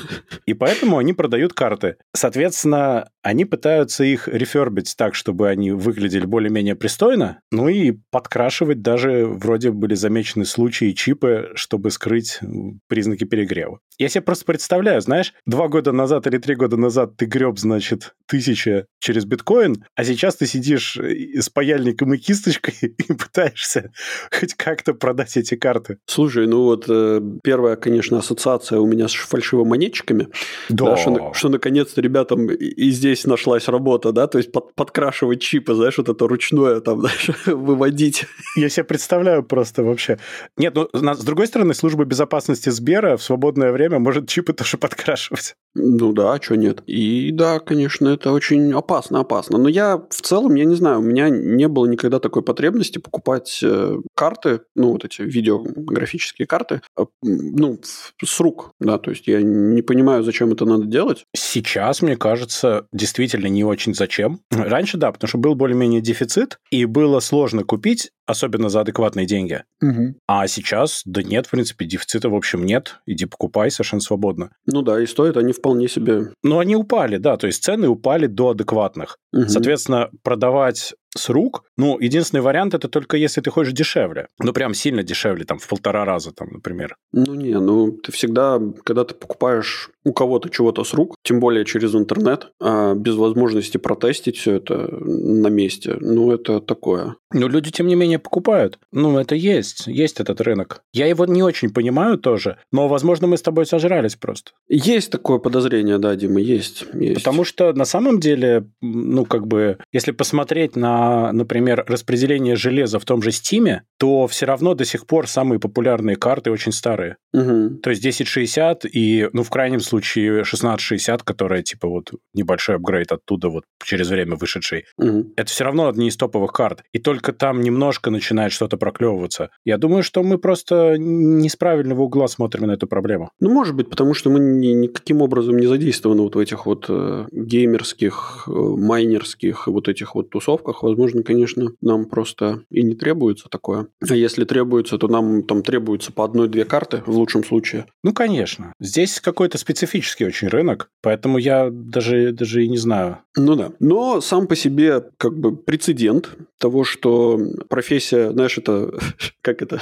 [0.45, 1.97] И поэтому они продают карты.
[2.15, 9.25] Соответственно, они пытаются их рефербить так, чтобы они выглядели более-менее пристойно, ну и подкрашивать даже
[9.25, 12.39] вроде были замечены случаи чипы, чтобы скрыть
[12.87, 13.79] признаки перегрева.
[13.99, 18.15] Я себе просто представляю, знаешь, два года назад или три года назад ты греб, значит,
[18.27, 23.91] тысяча через биткоин, а сейчас ты сидишь с паяльником и кисточкой и пытаешься
[24.31, 25.97] хоть как-то продать эти карты.
[26.05, 30.27] Слушай, ну вот э, первая, конечно, ассоциация у меня с фальшивомонетчиками.
[30.69, 30.85] Да.
[30.85, 35.73] да что, что наконец-то ребятам и здесь нашлась работа, да, то есть под, подкрашивать чипы,
[35.73, 38.25] знаешь, вот это ручное там, знаешь, выводить.
[38.55, 40.17] Я себе представляю просто вообще.
[40.57, 45.55] Нет, ну, с другой стороны, служба безопасности Сбера в свободное время может чипы тоже подкрашивать.
[45.75, 46.81] Ну да, а что нет.
[46.87, 49.57] И да, конечно, это очень опасно, опасно.
[49.57, 53.59] Но я в целом, я не знаю, у меня не было никогда такой потребности покупать
[53.63, 59.27] э, карты, ну вот эти видеографические графические карты, э, ну, с рук, да, то есть
[59.27, 61.25] я не понимаю, зачем это надо делать.
[61.35, 64.41] Сейчас, мне кажется, действительно не очень зачем.
[64.51, 69.63] Раньше, да, потому что был более-менее дефицит, и было сложно купить, особенно за адекватные деньги.
[69.81, 70.15] Угу.
[70.27, 72.99] А сейчас, да нет, в принципе, дефицита, в общем, нет.
[73.05, 74.51] Иди покупай совершенно свободно.
[74.65, 76.33] Ну да, и стоят они вполне себе...
[76.43, 79.17] Ну, они упали, да, то есть цены упали до адекватных.
[79.33, 79.47] Угу.
[79.47, 81.63] Соответственно, продавать с рук.
[81.77, 84.27] Ну, единственный вариант это только если ты хочешь дешевле.
[84.39, 86.95] Ну, прям сильно дешевле, там, в полтора раза, там, например.
[87.11, 91.65] Ну, не, ну, ты всегда, когда ты покупаешь у кого-то чего-то с рук, тем более
[91.65, 97.15] через интернет, а без возможности протестить все это на месте, ну, это такое.
[97.33, 98.79] Ну, люди, тем не менее, покупают.
[98.91, 100.81] Ну, это есть, есть этот рынок.
[100.93, 104.51] Я его не очень понимаю тоже, но, возможно, мы с тобой сожрались просто.
[104.69, 106.85] Есть такое подозрение, да, Дима, есть.
[106.93, 107.15] есть.
[107.15, 113.05] Потому что на самом деле, ну, как бы, если посмотреть на например, распределение железа в
[113.05, 117.17] том же Steam, то все равно до сих пор самые популярные карты очень старые.
[117.33, 117.79] Угу.
[117.83, 123.49] То есть 1060 и, ну, в крайнем случае 1660, которая типа вот небольшой апгрейд оттуда
[123.49, 124.85] вот через время вышедший.
[124.97, 125.33] Угу.
[125.35, 126.83] Это все равно одни из топовых карт.
[126.93, 129.49] И только там немножко начинает что-то проклевываться.
[129.65, 133.31] Я думаю, что мы просто не с правильного угла смотрим на эту проблему.
[133.39, 136.85] Ну, может быть, потому что мы ни, никаким образом не задействованы вот в этих вот
[136.89, 140.83] э, геймерских, э, майнерских вот этих вот тусовках.
[140.87, 143.87] Возможно, конечно, нам просто и не требуется такое.
[144.07, 147.87] А если требуется, то нам там требуется по одной-две карты в лучшем случае.
[148.03, 148.73] Ну, конечно.
[148.79, 153.17] Здесь какой-то специфический очень рынок, поэтому я даже, даже и не знаю.
[153.35, 153.71] Ну да.
[153.79, 157.37] Но сам по себе как бы прецедент того, что
[157.69, 158.97] профессия, знаешь, это
[159.41, 159.81] как это,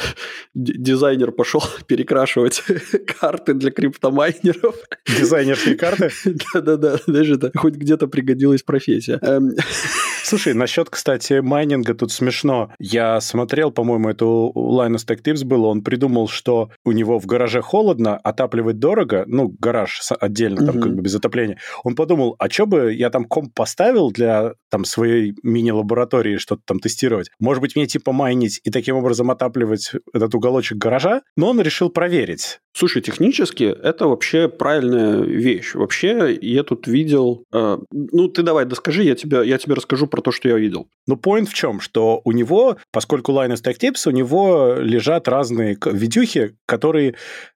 [0.56, 2.64] дизайнер пошел перекрашивать
[3.20, 4.76] карты для криптомайнеров.
[5.08, 6.12] Дизайнерские карты?
[6.54, 9.20] Да-да-да, даже это хоть где-то пригодилась профессия.
[10.28, 12.72] Слушай, насчет, кстати, майнинга тут смешно.
[12.80, 17.28] Я смотрел, по-моему, это у Linus Tech Tips было, он придумал, что у него в
[17.28, 21.60] гараже холодно, отапливать дорого, ну, гараж отдельно, там, как бы без отопления.
[21.84, 26.80] Он подумал, а что бы я там комп поставил для там своей мини-лаборатории что-то там
[26.80, 27.30] тестировать?
[27.40, 31.22] Может быть, мне типа майнить и таким образом отапливать этот уголочек гаража?
[31.38, 32.62] Но он решил проверить.
[32.78, 35.76] Слушай, технически это вообще правильная вещь.
[35.76, 37.46] Вообще, я тут видел...
[37.54, 40.88] Э, ну, ты давай, доскажи, я тебе, я тебе расскажу про то, что я видел.
[41.08, 41.82] Ну, point в чем?
[41.82, 47.16] Что у него, поскольку Linus Tech Tips, у него лежат разные видюхи, которые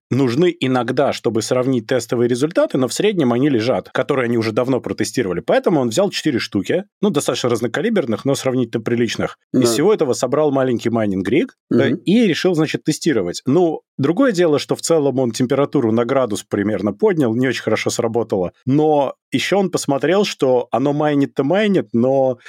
[0.10, 4.82] нужны иногда, чтобы сравнить тестовые результаты, но в среднем они лежат, которые они уже давно
[4.82, 5.40] протестировали.
[5.40, 9.38] Поэтому он взял 4 штуки, ну, достаточно разнокалиберных, но сравнительно приличных.
[9.54, 9.62] Да.
[9.62, 11.82] Из всего этого собрал маленький майнинг rig угу.
[12.06, 13.42] и решил, значит, тестировать.
[13.46, 17.90] Ну, другое дело, что в целом он температуру на градус примерно поднял, не очень хорошо
[17.90, 18.54] сработало.
[18.66, 22.40] Но еще он посмотрел, что оно майнит-то майнит, но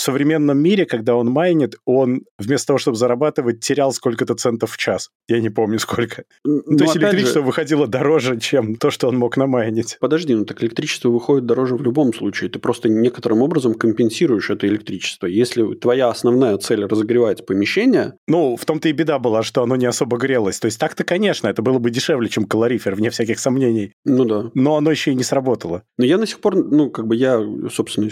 [0.00, 4.78] в современном мире, когда он майнит, он вместо того, чтобы зарабатывать, терял сколько-то центов в
[4.78, 5.10] час.
[5.28, 6.24] Я не помню сколько.
[6.42, 7.46] Ну, то есть электричество же...
[7.46, 9.98] выходило дороже, чем то, что он мог намайнить.
[10.00, 12.48] Подожди, ну так электричество выходит дороже в любом случае.
[12.48, 15.26] Ты просто некоторым образом компенсируешь это электричество.
[15.26, 18.14] Если твоя основная цель разогревать помещение...
[18.26, 20.58] Ну, в том-то и беда была, что оно не особо грелось.
[20.60, 23.92] То есть так-то, конечно, это было бы дешевле, чем калорифер, вне всяких сомнений.
[24.06, 24.50] Ну да.
[24.54, 25.82] Но оно еще и не сработало.
[25.98, 27.38] Но я на сих пор, ну, как бы я,
[27.70, 28.08] собственно,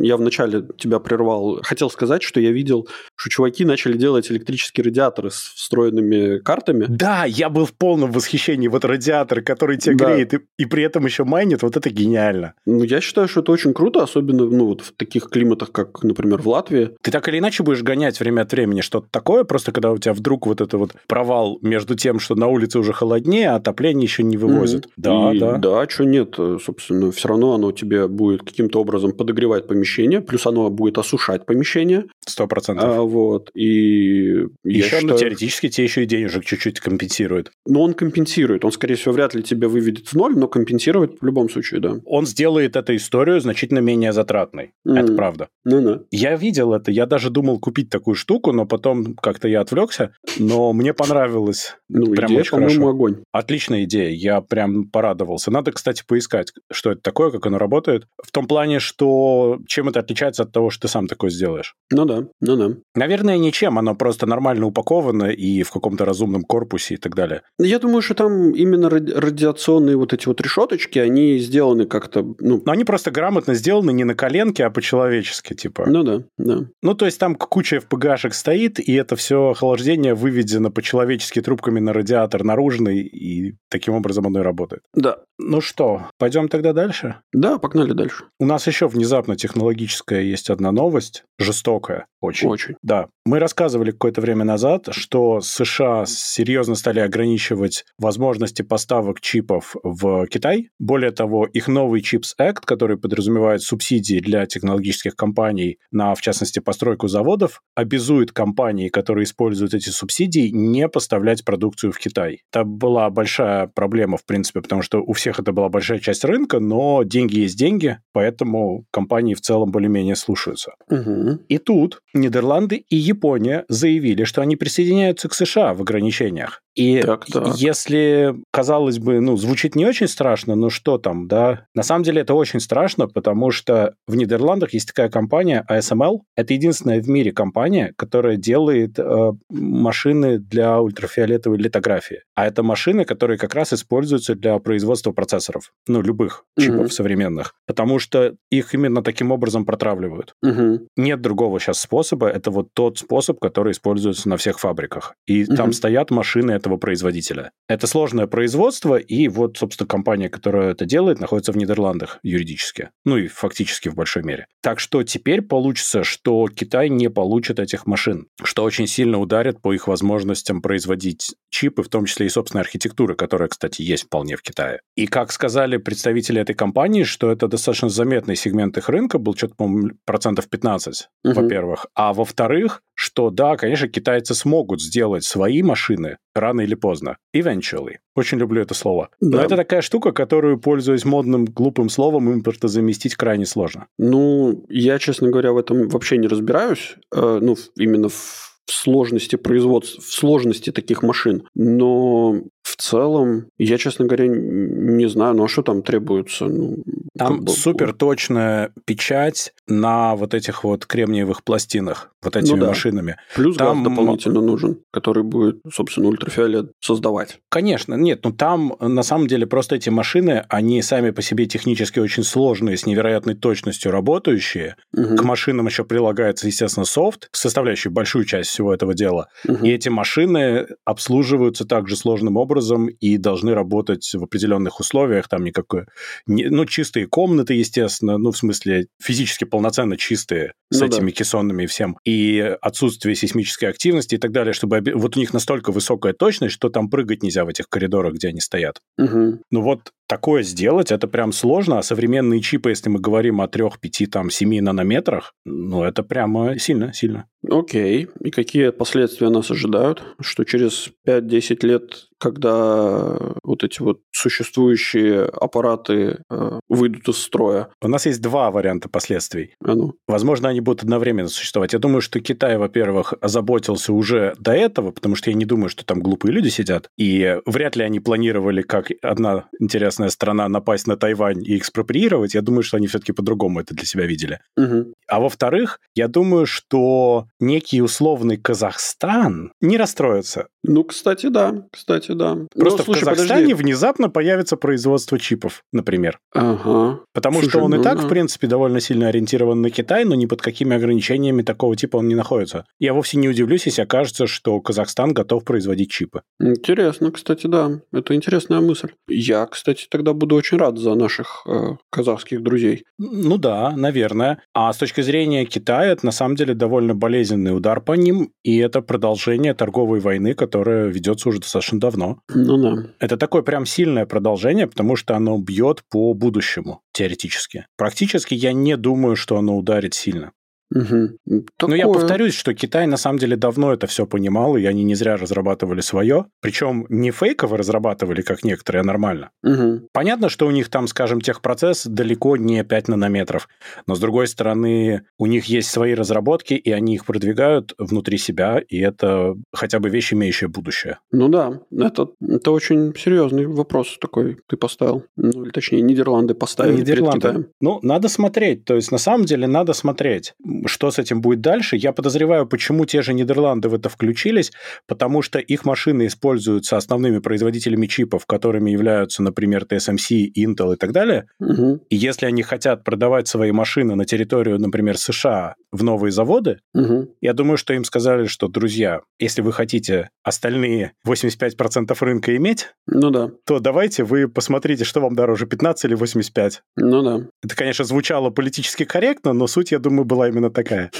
[0.00, 0.18] я
[0.58, 1.60] вначале тебя прервал.
[1.62, 6.86] Хотел сказать, что я видел, что чуваки начали делать электрические радиаторы с встроенными картами.
[6.88, 8.68] Да, я был в полном восхищении.
[8.68, 10.14] Вот радиатор, который тебя да.
[10.14, 12.54] греет и, и при этом еще майнит, вот это гениально.
[12.66, 16.42] Ну, я считаю, что это очень круто, особенно ну, вот в таких климатах, как, например,
[16.42, 16.90] в Латвии.
[17.02, 20.14] Ты так или иначе будешь гонять время от времени что-то такое, просто когда у тебя
[20.14, 24.22] вдруг вот это вот провал между тем, что на улице уже холоднее, а отопление еще
[24.22, 24.86] не вывозит.
[24.86, 24.90] Mm-hmm.
[24.96, 25.56] Да, и, да.
[25.58, 26.34] Да, что нет,
[26.64, 32.04] собственно, все равно оно тебе будет каким-то образом подогревать помещение, плюс оно будет осушать помещение.
[32.26, 32.84] Сто процентов.
[32.84, 33.50] А, вот.
[33.54, 35.06] И еще, считаю...
[35.06, 37.50] ну, теоретически тебе еще и денежек чуть-чуть компенсирует.
[37.66, 38.64] Ну, он компенсирует.
[38.64, 41.96] Он, скорее всего, вряд ли тебя выведет в ноль, но компенсирует в любом случае, да.
[42.04, 44.72] Он сделает эту историю значительно менее затратной.
[44.86, 44.98] Mm-hmm.
[44.98, 45.48] Это правда.
[45.64, 46.04] Ну-ну.
[46.10, 46.90] Я видел это.
[46.90, 50.12] Я даже думал купить такую штуку, но потом как-то я отвлекся.
[50.38, 51.76] Но мне понравилось.
[51.88, 52.88] Ну, прям идея, очень хорошо.
[52.88, 53.22] огонь.
[53.32, 54.10] Отличная идея.
[54.10, 55.50] Я прям порадовался.
[55.50, 58.06] Надо, кстати, поискать, что это такое, как оно работает.
[58.22, 61.74] В том плане, что чем это отличается от того, что ты сам такое сделаешь.
[61.90, 62.76] Ну да, ну да.
[62.94, 63.78] Наверное, ничем.
[63.78, 67.42] Оно просто нормально упаковано и в каком-то разумном корпусе и так далее.
[67.58, 72.34] Я думаю, что там именно радиационные вот эти вот решеточки, они сделаны как-то...
[72.40, 72.62] Ну...
[72.64, 75.86] Но они просто грамотно сделаны не на коленке, а по-человечески, типа.
[75.88, 76.66] Ну да, да.
[76.82, 81.92] Ну, то есть там куча FPGA-шек стоит, и это все охлаждение выведено по-человечески трубками на
[81.92, 84.82] радиатор наружный, и таким образом оно и работает.
[84.94, 85.18] Да.
[85.38, 87.16] Ну что, пойдем тогда дальше?
[87.32, 88.24] Да, погнали дальше.
[88.40, 92.48] У нас еще внезапно технологическая есть одна новость, жестокая очень.
[92.48, 92.74] Очень.
[92.82, 93.08] Да.
[93.24, 100.70] Мы рассказывали какое-то время назад, что США серьезно стали ограничивать возможности поставок чипов в Китай.
[100.78, 106.58] Более того, их новый Chips Act, который подразумевает субсидии для технологических компаний на, в частности,
[106.58, 112.42] постройку заводов, обязует компании, которые используют эти субсидии, не поставлять продукцию в Китай.
[112.50, 116.60] Это была большая проблема, в принципе, потому что у всех это была большая часть рынка,
[116.60, 120.72] но деньги есть деньги, поэтому компании в целом более-менее слушаются.
[120.88, 121.40] Угу.
[121.48, 126.62] И тут Нидерланды и Япония заявили, что они присоединяются к США в ограничениях.
[126.74, 127.56] И так, так.
[127.56, 131.66] если, казалось бы, ну, звучит не очень страшно, но что там, да?
[131.74, 136.20] На самом деле это очень страшно, потому что в Нидерландах есть такая компания ASML.
[136.36, 142.20] Это единственная в мире компания, которая делает э, машины для ультрафиолетовой литографии.
[142.38, 146.88] А это машины, которые как раз используются для производства процессоров, ну, любых чипов угу.
[146.90, 150.34] современных, потому что их именно таким образом протравливают.
[150.44, 150.86] Угу.
[150.96, 152.28] Нет другого сейчас способа.
[152.28, 155.14] Это вот тот способ, который используется на всех фабриках.
[155.26, 155.56] И угу.
[155.56, 157.50] там стоят машины, это этого производителя.
[157.66, 162.90] Это сложное производство, и вот, собственно, компания, которая это делает, находится в Нидерландах юридически.
[163.04, 164.46] Ну и фактически в большой мере.
[164.62, 169.72] Так что теперь получится, что Китай не получит этих машин, что очень сильно ударит по
[169.72, 174.42] их возможностям производить чипы, в том числе и собственной архитектуры, которая, кстати, есть вполне в
[174.42, 174.80] Китае.
[174.96, 179.54] И как сказали представители этой компании, что это достаточно заметный сегмент их рынка, был что-то,
[179.56, 181.34] по-моему, процентов 15, угу.
[181.34, 181.86] во-первых.
[181.94, 187.16] А во-вторых, что да, конечно, китайцы смогут сделать свои машины рано или поздно.
[187.34, 187.96] Eventually.
[188.14, 189.10] Очень люблю это слово.
[189.20, 189.38] Да.
[189.38, 193.86] Но это такая штука, которую, пользуясь модным глупым словом, импорта заместить крайне сложно.
[193.98, 196.96] Ну, я, честно говоря, в этом вообще не разбираюсь.
[197.14, 201.48] Э, ну, именно в в сложности производства, в сложности таких машин.
[201.54, 206.44] Но в целом, я, честно говоря, не знаю, ну а что там требуется?
[206.44, 206.76] Ну,
[207.16, 207.50] там бы...
[207.50, 212.68] супер точная печать на вот этих вот кремниевых пластинах, вот этими ну, да.
[212.68, 213.16] машинами.
[213.34, 213.82] Плюс там...
[213.82, 217.40] газ дополнительно нужен, который будет, собственно, ультрафиолет создавать.
[217.48, 222.00] Конечно, нет, ну там на самом деле просто эти машины, они сами по себе технически
[222.00, 224.76] очень сложные, с невероятной точностью работающие.
[224.94, 225.16] Угу.
[225.16, 229.28] К машинам еще прилагается, естественно, софт, составляющий большую часть всего этого дела.
[229.46, 229.64] Угу.
[229.64, 232.57] И эти машины обслуживаются также сложным образом
[233.00, 235.84] и должны работать в определенных условиях, там никакой,
[236.26, 241.16] не, ну, чистые комнаты, естественно, ну, в смысле, физически полноценно чистые, с Ну этими да.
[241.16, 245.32] кессонными и всем, и отсутствие сейсмической активности и так далее, чтобы оби- вот у них
[245.32, 248.80] настолько высокая точность, что там прыгать нельзя в этих коридорах, где они стоят.
[248.98, 249.40] Мгм.
[249.50, 253.78] Ну вот такое сделать, это прям сложно, а современные чипы, если мы говорим о 3,
[253.80, 257.26] 5, там, 7 нанометрах, ну это прямо сильно, сильно.
[257.48, 258.08] Окей.
[258.24, 260.02] И какие последствия нас ожидают?
[260.20, 267.88] Что через 5-10 лет, когда вот эти вот существующие аппараты э, выйдут из строя, У
[267.88, 269.54] нас есть два варианта последствий.
[269.64, 271.72] а ну, Возможно, они будут одновременно существовать.
[271.72, 275.84] Я думаю, что Китай, во-первых, озаботился уже до этого, потому что я не думаю, что
[275.84, 276.88] там глупые люди сидят.
[276.96, 282.34] И вряд ли они планировали, как одна интересная страна, напасть на Тайвань и экспроприировать.
[282.34, 284.40] Я думаю, что они все-таки по-другому это для себя видели.
[284.56, 284.94] мгм.
[285.06, 290.48] А во-вторых, я думаю, что некий условный Казахстан не расстроится.
[290.62, 291.66] Ну, кстати, да.
[291.72, 292.27] Кстати, да.
[292.54, 293.54] Просто Ну, слушай, в Казахстане подожди.
[293.54, 296.18] внезапно появится производство чипов, например.
[296.34, 297.00] Ага.
[297.12, 298.06] Потому Слушай, что он и ну так, да.
[298.06, 302.08] в принципе, довольно сильно ориентирован на Китай, но ни под какими ограничениями такого типа он
[302.08, 302.64] не находится.
[302.78, 306.22] Я вовсе не удивлюсь, если окажется, что Казахстан готов производить чипы.
[306.40, 307.80] Интересно, кстати, да.
[307.92, 308.90] Это интересная мысль.
[309.08, 312.84] Я, кстати, тогда буду очень рад за наших э, казахских друзей.
[312.98, 314.42] Ну да, наверное.
[314.54, 318.58] А с точки зрения Китая, это на самом деле довольно болезненный удар по ним, и
[318.58, 322.17] это продолжение торговой войны, которая ведется уже достаточно давно.
[322.28, 322.90] Ну да.
[322.98, 327.66] Это такое прям сильное продолжение, потому что оно бьет по будущему, теоретически.
[327.76, 330.32] Практически я не думаю, что оно ударит сильно.
[330.70, 331.18] Мгм.
[331.26, 332.00] Но я Такое.
[332.00, 335.80] повторюсь, что Китай на самом деле давно это все понимал, и они не зря разрабатывали
[335.80, 336.26] свое.
[336.40, 339.30] Причем не фейково разрабатывали, как некоторые, а нормально.
[339.42, 339.88] Мгм.
[339.92, 343.48] Понятно, что у них там, скажем, техпроцесс далеко не 5 нанометров,
[343.86, 348.60] но с другой стороны, у них есть свои разработки, и они их продвигают внутри себя,
[348.68, 350.98] и это хотя бы вещь, имеющая будущее.
[351.12, 355.04] Ну да, это, это очень серьезный вопрос такой ты поставил.
[355.16, 357.18] Ну, или точнее, Нидерланды поставили перед Нидерланды.
[357.18, 357.46] Китаем.
[357.60, 358.64] Ну, надо смотреть.
[358.64, 360.34] То есть, на самом деле, надо смотреть,
[360.66, 361.76] что с этим будет дальше.
[361.76, 364.52] Я подозреваю, почему те же Нидерланды в это включились,
[364.86, 370.92] потому что их машины используются основными производителями чипов, которыми являются, например, TSMC, Intel и так
[370.92, 371.26] далее.
[371.38, 371.80] Мгм.
[371.90, 377.08] И если они хотят продавать свои машины на территорию, например, США в новые заводы, Мгм.
[377.20, 383.10] я думаю, что им сказали, что, друзья, если вы хотите остальные 85% рынка иметь, Ну
[383.10, 386.62] да, то давайте вы посмотрите, что вам дороже, 15 или 85.
[386.76, 387.26] ну да.
[387.42, 390.90] Это, конечно, звучало политически корректно, но суть, я думаю, была именно такая.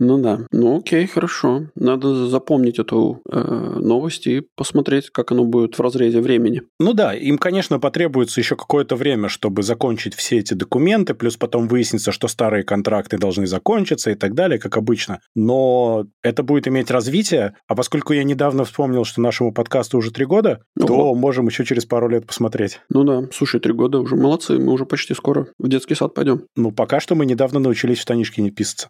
[0.00, 0.40] Ну да.
[0.50, 1.66] Ну окей, хорошо.
[1.74, 6.62] Надо запомнить эту э, новость и посмотреть, как оно будет в разрезе времени.
[6.80, 11.68] Ну да, им, конечно, потребуется еще какое-то время, чтобы закончить все эти документы, плюс потом
[11.68, 15.20] выяснится, что старые контракты должны закончиться и так далее, как обычно.
[15.34, 20.24] Но это будет иметь развитие, а поскольку я недавно вспомнил, что нашему подкасту уже три
[20.24, 21.14] года, то Ого.
[21.14, 22.80] можем еще через пару лет посмотреть.
[22.88, 23.28] Ну да.
[23.32, 24.58] Слушай, три года уже молодцы.
[24.58, 26.44] Мы уже почти скоро в детский сад пойдем.
[26.56, 28.88] Ну, пока что мы недавно научились в штанишки не писаться.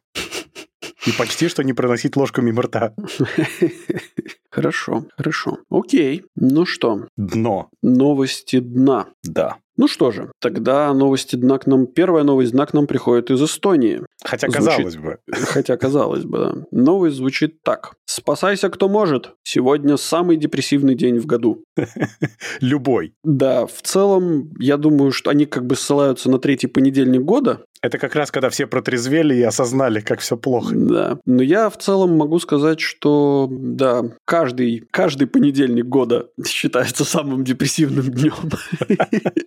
[1.06, 2.94] И почти что не проносить ложку мимо рта.
[4.50, 5.58] Хорошо, хорошо.
[5.70, 6.24] Окей.
[6.36, 7.68] Ну что, Дно.
[7.82, 9.06] новости дна.
[9.22, 9.56] Да.
[9.76, 11.86] Ну что же, тогда новости дна к нам...
[11.86, 14.02] Первая новость дна к нам приходит из Эстонии.
[14.22, 15.18] Хотя, Звучит- казалось бы.
[15.32, 16.54] Хотя, казалось бы, да.
[16.72, 17.94] Новость звучит так.
[18.04, 19.30] «Спасайся, кто может.
[19.44, 21.64] Сегодня самый депрессивный день в году».
[22.60, 23.14] Любой.
[23.24, 27.64] Да, в целом, я думаю, что они как бы ссылаются на третий понедельник года.
[27.82, 30.74] Это как раз когда все протрезвели и осознали, как все плохо.
[30.74, 31.18] Да.
[31.24, 38.10] Но я в целом могу сказать, что, да, каждый, каждый понедельник года считается самым депрессивным
[38.10, 38.34] днем.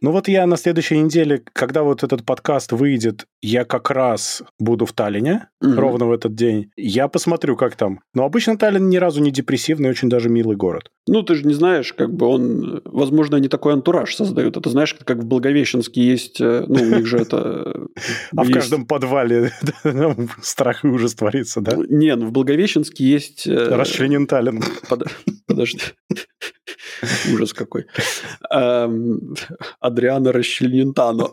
[0.02, 4.86] Ну вот я на следующей неделе, когда вот этот подкаст выйдет, я как раз буду
[4.86, 6.72] в Таллине, ровно в этот день.
[6.76, 8.02] Я посмотрю, как там.
[8.14, 10.90] Но обычно Таллин ни разу не депрессивный, очень даже милый город.
[11.08, 12.82] Ну, ты же не знаешь, как бы он...
[12.86, 14.58] Возможно, они такой антураж создают.
[14.58, 16.40] Это знаешь, как в Благовещенске есть...
[16.42, 17.88] э, Ну, у них же это...
[18.36, 19.52] А в каждом подвале
[20.42, 21.76] страх и ужас творится, да?
[21.90, 23.48] Не, ну в Благовещенске есть...
[23.48, 24.64] э, Расчленен Таллин.
[24.90, 25.08] Под-
[25.48, 25.80] Подожди.
[27.34, 27.86] Ужас какой.
[28.52, 29.36] Эм,
[29.80, 31.30] Адриана Расчленентано.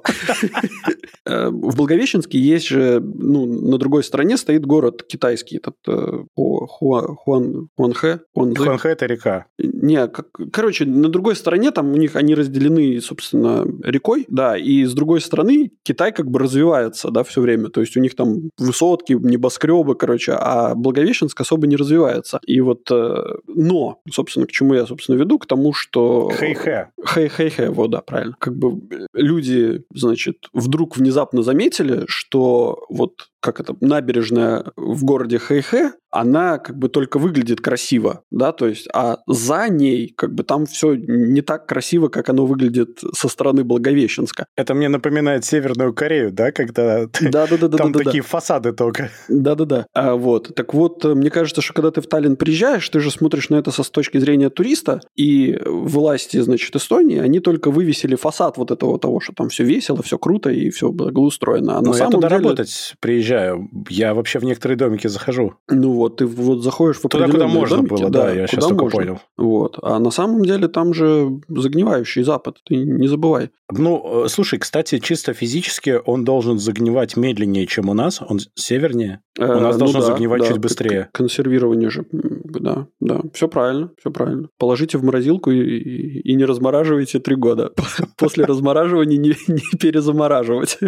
[1.27, 6.67] Э, В Благовещенске есть же, ну, на другой стороне стоит город китайский, этот э, Ху-
[6.67, 8.21] Хуа- Хуан, Хуанхэ.
[8.35, 9.47] Хуанхэ– это река.
[9.59, 10.09] Не,
[10.53, 15.21] короче, на другой стороне там у них они разделены, собственно, рекой, да, и с другой
[15.21, 17.69] стороны Китай как бы развивается, да, все время.
[17.69, 22.41] То есть у них там высотки, небоскребы, короче, а Благовещенск особо не развивается.
[22.47, 23.15] И вот, э,
[23.47, 26.29] но, собственно, к чему я, собственно, веду, к тому, что...
[26.31, 26.89] Хэй-хэ.
[27.05, 28.35] Хэй-хэй-хэй, вот, да, правильно.
[28.39, 28.81] Как бы
[29.13, 36.77] люди, значит, вдруг внезапно заметили, что вот как это, набережная в городе Хэйхэ, она как
[36.77, 41.41] бы только выглядит красиво, да, то есть, а за ней как бы там все не
[41.41, 44.47] так красиво, как оно выглядит со стороны Благовещенска.
[44.57, 48.29] Это мне напоминает Северную Корею, да, когда да, да, да, там да, такие да.
[48.29, 49.11] фасады только.
[49.29, 49.87] Да-да-да.
[49.95, 50.55] А, вот.
[50.55, 53.71] Так вот, мне кажется, что когда ты в Таллин приезжаешь, ты же смотришь на это
[53.71, 58.99] со с точки зрения туриста, и власти, значит, Эстонии, они только вывесили фасад вот этого
[58.99, 61.79] того, что там все весело, все круто и все благоустроено.
[61.79, 62.43] А Но на самом я туда деле...
[62.43, 62.95] работать
[63.31, 63.69] приезжаю.
[63.89, 65.55] Я вообще в некоторые домики захожу.
[65.69, 68.67] Ну вот, ты вот заходишь в Туда, куда можно домики, было, да, да я сейчас
[68.67, 69.21] только понял.
[69.37, 69.79] Вот.
[69.83, 73.51] А на самом деле там же загнивающий Запад, ты не забывай.
[73.73, 79.21] Ну, э, слушай, кстати, чисто физически он должен загнивать медленнее, чем у нас, он севернее.
[79.39, 81.09] У э, нас э, должно ну, да, загнивать да, чуть быстрее.
[81.13, 84.49] Консервирование же, да, да, все правильно, все правильно.
[84.59, 87.73] Положите в морозилку и, и, и не размораживайте три года.
[88.17, 89.35] После размораживания не
[89.79, 90.79] перезамораживать.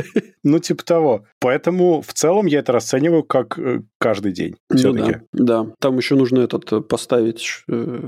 [0.44, 1.24] Ну, типа того.
[1.40, 4.56] Поэтому в целом я это расцениваю как э, каждый день.
[4.70, 7.64] Ну, да, да, там еще нужно этот поставить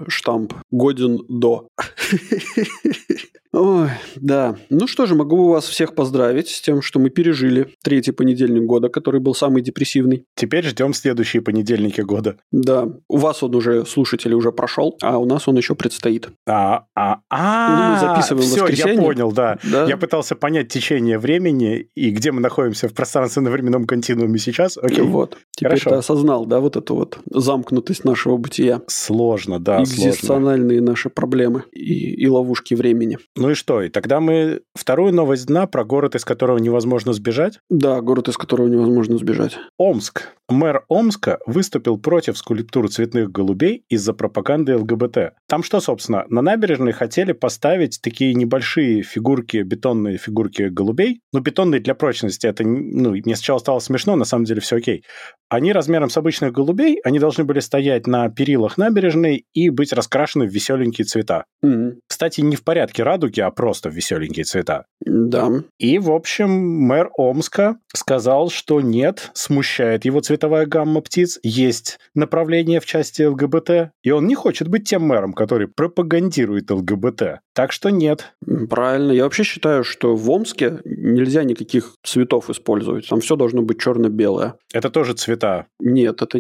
[0.09, 1.69] штамп «Годен до».
[3.55, 4.57] Ой, да.
[4.69, 8.89] Ну что же, могу вас всех поздравить с тем, что мы пережили третий понедельник года,
[8.89, 10.25] который был самый депрессивный.
[10.35, 12.37] Теперь ждем следующие понедельники года.
[12.51, 12.89] Да.
[13.09, 16.31] У вас он уже, слушатели, уже прошел, а у нас он еще предстоит.
[16.49, 19.59] А, а, а, ну, мы записываем все, я понял, да.
[19.63, 19.85] да.
[19.85, 24.77] Я пытался понять течение времени и где мы находимся в пространственно-временном континууме сейчас.
[24.79, 25.03] Окей.
[25.05, 25.39] Вот.
[25.53, 25.91] Теперь Хорошо.
[25.91, 28.83] ты осознал, да, вот эту вот замкнутость нашего бытия.
[28.89, 30.91] Сложно, да, Экзистенциальные сложно.
[30.91, 33.19] наши проблемы и, и ловушки времени.
[33.45, 33.83] Ну и что?
[33.83, 37.61] И тогда мы вторую новость дна про город, из которого невозможно сбежать?
[37.69, 39.59] Да, город, из которого невозможно сбежать.
[39.77, 40.31] Омск.
[40.49, 45.35] Мэр Омска выступил против скульптуры цветных голубей из-за пропаганды ЛГБТ.
[45.49, 51.21] Там что, собственно, на набережной хотели поставить такие небольшие фигурки, бетонные фигурки голубей.
[51.33, 52.47] Ну, бетонные для прочности.
[52.47, 55.03] Это, ну, мне сначала стало смешно, на самом деле все окей.
[55.49, 60.47] Они размером с обычных голубей, они должны были стоять на перилах набережной и быть раскрашены
[60.47, 61.45] в веселенькие цвета.
[61.65, 61.93] Mm-hmm.
[62.07, 64.87] Кстати, не в порядке радуги, а просто в веселенькие цвета.
[65.01, 65.51] Да.
[65.79, 72.81] И, в общем, мэр Омска сказал, что нет, смущает его цветовая гамма птиц, есть направление
[72.81, 77.41] в части ЛГБТ, и он не хочет быть тем мэром, который пропагандирует ЛГБТ.
[77.55, 78.35] Так что нет.
[78.69, 79.13] Правильно.
[79.13, 83.09] Я вообще считаю, что в Омске нельзя никаких цветов использовать.
[83.09, 84.55] Там все должно быть черно-белое.
[84.73, 85.67] Это тоже цвета?
[85.79, 86.39] Нет, это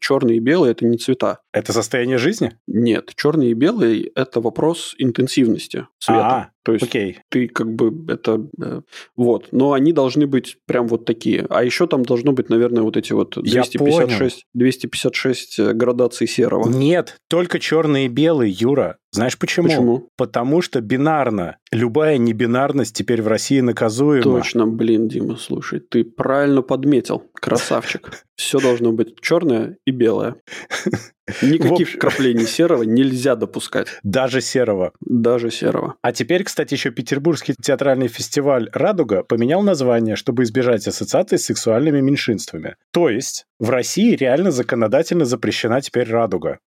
[0.00, 1.38] черные и белые, это не цвета.
[1.52, 2.52] Это состояние жизни?
[2.66, 6.29] Нет, черные и белые– это вопрос интенсивности цвета.
[6.30, 7.18] А, То есть окей.
[7.28, 8.46] ты как бы это...
[8.62, 8.80] Э,
[9.16, 9.48] вот.
[9.52, 11.46] Но они должны быть прям вот такие.
[11.48, 16.68] А еще там должно быть, наверное, вот эти вот 256, 256 э, градаций серого.
[16.68, 18.98] Нет, только черные и белые, Юра.
[19.12, 19.68] Знаешь почему?
[19.68, 20.08] Почему?
[20.16, 21.56] Потому что бинарно.
[21.72, 24.22] Любая небинарность теперь в России наказуема.
[24.22, 27.24] Точно, блин, Дима, слушай, ты правильно подметил.
[27.34, 28.24] Красавчик.
[28.36, 30.36] Все должно быть черное и белое.
[31.42, 33.88] Никаких вкраплений серого нельзя допускать.
[34.02, 34.92] Даже серого.
[35.00, 35.96] Даже серого.
[36.02, 42.00] А теперь, кстати, еще Петербургский театральный фестиваль «Радуга» поменял название, чтобы избежать ассоциации с сексуальными
[42.00, 42.74] меньшинствами.
[42.92, 46.58] То есть в России реально законодательно запрещена теперь «Радуга».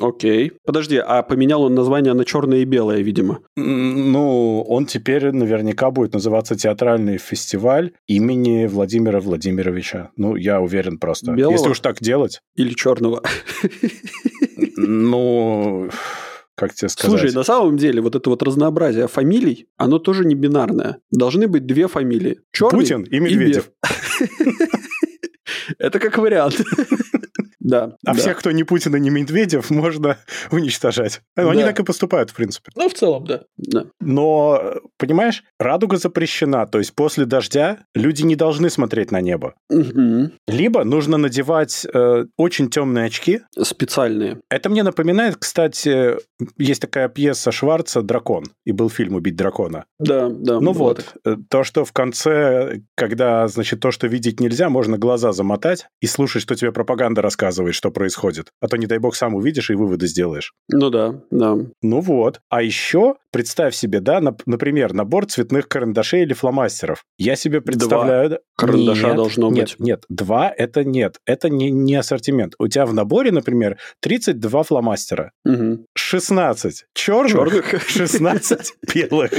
[0.00, 0.54] Окей.
[0.66, 3.38] Подожди, а поменял он название на черное и белое, видимо?
[3.54, 10.10] Ну, он теперь наверняка будет называться «Театральный фестиваль имени Владимира Владимировича».
[10.16, 11.30] Ну, я уверен просто.
[11.30, 11.52] Белого?
[11.52, 12.40] Если уж так делать.
[12.56, 13.22] Или черного?
[14.76, 15.90] Ну,
[16.58, 17.20] как тебе сказать?
[17.20, 20.98] Слушай, на самом деле вот это вот разнообразие фамилий, оно тоже не бинарное.
[21.10, 22.40] Должны быть две фамилии.
[22.52, 23.70] Черный Путин и Медведев.
[25.78, 26.60] Это как вариант.
[27.68, 27.96] Да.
[28.06, 28.14] А да.
[28.14, 30.16] всех, кто не Путин и не Медведев, можно
[30.50, 31.20] уничтожать.
[31.36, 31.68] Ну, они да.
[31.68, 32.72] так и поступают, в принципе.
[32.74, 33.42] Ну, в целом, да.
[33.58, 33.84] да.
[34.00, 36.66] Но, понимаешь, радуга запрещена.
[36.66, 39.54] То есть после дождя люди не должны смотреть на небо.
[39.68, 40.30] Угу.
[40.46, 43.42] Либо нужно надевать э, очень темные очки.
[43.60, 44.40] Специальные.
[44.48, 46.16] Это мне напоминает, кстати,
[46.56, 48.44] есть такая пьеса Шварца «Дракон».
[48.64, 49.84] И был фильм «Убить дракона».
[49.98, 50.58] Да, да.
[50.58, 51.16] Ну вот, вот.
[51.24, 56.06] Э, то, что в конце, когда, значит, то, что видеть нельзя, можно глаза замотать и
[56.06, 58.48] слушать, что тебе пропаганда рассказывает рассказывает, что происходит.
[58.60, 60.52] А то, не дай бог, сам увидишь и выводы сделаешь.
[60.68, 61.56] Ну да, да.
[61.82, 62.40] Ну вот.
[62.48, 67.04] А еще представь себе, да, на, например, набор цветных карандашей или фломастеров.
[67.18, 68.28] Я себе представляю...
[68.28, 69.76] Два карандаша нет, должно нет, быть.
[69.80, 71.18] Нет, два это нет.
[71.26, 72.54] Это не, не ассортимент.
[72.58, 75.32] У тебя в наборе, например, 32 фломастера.
[75.44, 75.86] Угу.
[75.94, 77.88] 16 черных, черных?
[77.88, 79.30] 16 белых.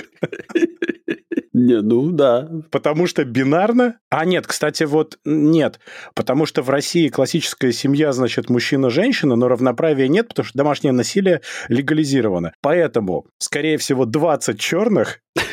[1.60, 2.50] Не, ну да.
[2.72, 4.00] Потому что бинарно?
[4.10, 5.80] А нет, кстати, вот нет.
[6.16, 11.42] Потому что в России классическая семья, значит, мужчина-женщина, но равноправия нет, потому что домашнее насилие
[11.68, 12.54] легализировано.
[12.62, 15.20] Поэтому, скорее всего, 20 черных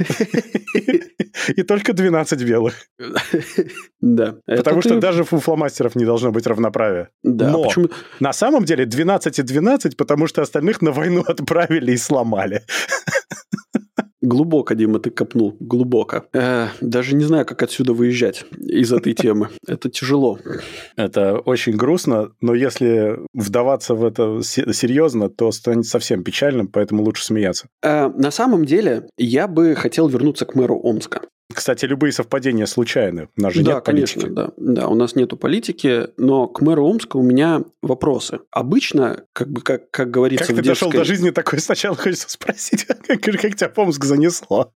[1.56, 2.74] и только 12 белых.
[4.00, 4.36] Да.
[4.46, 7.08] Потому что даже у фломастеров не должно быть равноправия.
[7.24, 7.68] Да, Но
[8.20, 12.62] на самом деле 12 и 12, потому что остальных на войну отправили и сломали.
[14.26, 15.56] Глубоко, Дима, ты копнул.
[15.60, 16.24] Глубоко.
[16.32, 19.50] Э, даже не знаю, как отсюда выезжать из этой темы.
[19.68, 20.40] Это тяжело.
[20.96, 27.24] Это очень грустно, но если вдаваться в это серьезно, то станет совсем печальным, поэтому лучше
[27.24, 27.68] смеяться.
[27.84, 31.20] Э, на самом деле, я бы хотел вернуться к мэру Омска.
[31.52, 33.28] Кстати, любые совпадения случайны.
[33.36, 34.34] У нас же да, нет конечно, политики.
[34.34, 38.40] Да, да, у нас нету политики, но к мэру Омска у меня вопросы.
[38.50, 40.86] Обычно, как бы, как, как говорится как в ты детской...
[40.86, 44.72] дошел до жизни такой, сначала хочется спросить, как, как тебя Омск занесло?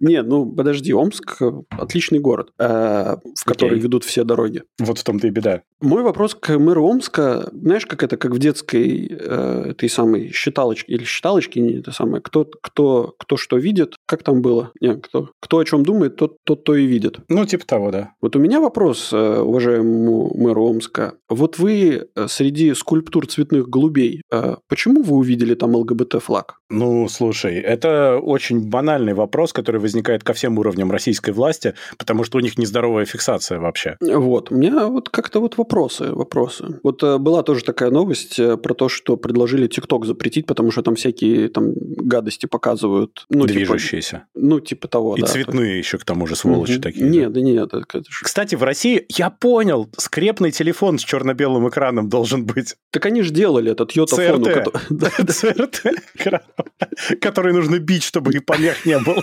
[0.00, 1.40] Не, ну подожди, Омск
[1.70, 4.62] отличный город, э, в который ведут все дороги.
[4.78, 5.62] Вот в том-то и беда.
[5.80, 10.92] Мой вопрос к мэру Омска, знаешь, как это, как в детской э, этой самой считалочке,
[10.92, 14.72] или считалочке, не это самое, кто, кто, кто что видит, как там было?
[14.80, 17.18] Не, кто, кто о чем думает, тот, тот то и видит.
[17.28, 18.12] Ну, типа того, да.
[18.20, 21.14] Вот у меня вопрос, э, уважаемому мэру Омска.
[21.28, 26.56] Вот вы э, среди скульптур цветных голубей, э, почему вы увидели там ЛГБТ-флаг?
[26.70, 32.38] Ну, слушай, это очень банальный вопрос, который возникает ко всем уровням российской власти, потому что
[32.38, 33.96] у них нездоровая фиксация вообще.
[34.00, 36.80] Вот, у меня вот как-то вот вопросы, вопросы.
[36.82, 40.82] Вот э, была тоже такая новость э, про то, что предложили ТикТок запретить, потому что
[40.82, 43.26] там всякие там гадости показывают.
[43.28, 44.08] Ну, типа Движущиеся.
[44.34, 45.26] Типа, ну, типа того, И да.
[45.26, 46.82] цветные еще к тому же сволочи Мгм.
[46.82, 47.08] такие.
[47.08, 47.74] Нет, да нет.
[47.74, 52.76] это- Кстати, в России, я понял, скрепный телефон с черно-белым экраном должен быть.
[52.90, 54.44] Так они же делали этот йотафон.
[54.44, 55.82] ЦРТ,
[57.20, 59.22] который нужно бить, чтобы и помех не было.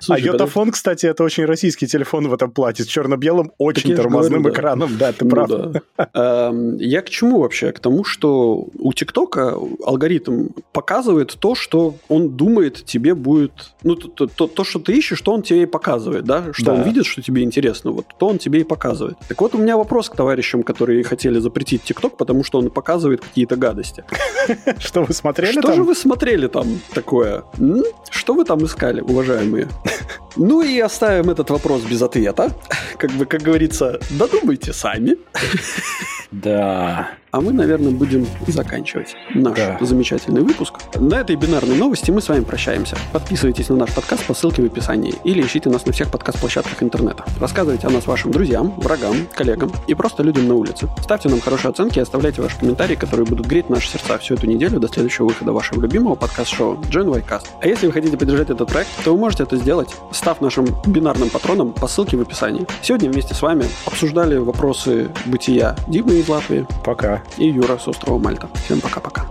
[0.00, 0.28] Слушай, подожди.
[0.28, 4.60] йотафон, кстати, это очень российский телефон в этом плате, с черно-белым, очень тормозным говорю, да.
[4.60, 4.96] экраном.
[4.98, 5.48] Да, ты Ну прав.
[5.48, 5.82] да.
[6.14, 7.72] Эм, Я к чему вообще?
[7.72, 13.52] К тому, что у ТикТока алгоритм показывает то, что он думает тебе будет...
[13.82, 16.44] Ну, то, то- то- то, что ты ищешь, то он тебе и показывает, да?
[16.52, 16.74] Что Да.
[16.74, 19.16] он видит, что тебе интересно, вот то он тебе и показывает.
[19.28, 23.20] Так вот, у меня вопрос к товарищам, которые хотели запретить ТикТок, потому что он показывает
[23.20, 24.04] какие-то гадости.
[24.78, 27.44] Что вы смотрели Что же вы смотрели там такое?
[28.10, 29.68] Что вы там искали, уважаемые?
[30.36, 32.52] Ну и оставим этот вопрос без ответа.
[32.98, 35.16] Как бы, как говорится, додумайте сами.
[36.30, 37.10] Да.
[37.32, 39.78] А мы, наверное, будем заканчивать наш Да.
[39.80, 40.74] замечательный выпуск.
[40.96, 42.96] На этой бинарной новости мы с вами прощаемся.
[43.12, 47.24] Подписывайтесь на наш подкаст по ссылке в описании или ищите нас на всех подкаст-площадках интернета.
[47.38, 50.88] Рассказывайте о нас вашим друзьям, врагам, коллегам и просто людям на улице.
[51.02, 54.48] Ставьте нам хорошие оценки и оставляйте ваши комментарии, которые будут греть наши сердца всю эту
[54.48, 57.46] неделю до следующего выхода вашего любимого подкаст-шоу Y Cast.
[57.62, 61.30] А если вы хотите поддержать этот проект, то вы можете это сделать, став нашим бинарным
[61.30, 62.66] патроном по ссылке в описании.
[62.82, 67.19] Сегодня вместе с вами обсуждали вопросы бытия Димы из Латвии, Пока.
[67.38, 68.48] И Юра с острова Мальта.
[68.64, 69.26] Всем пока-пока.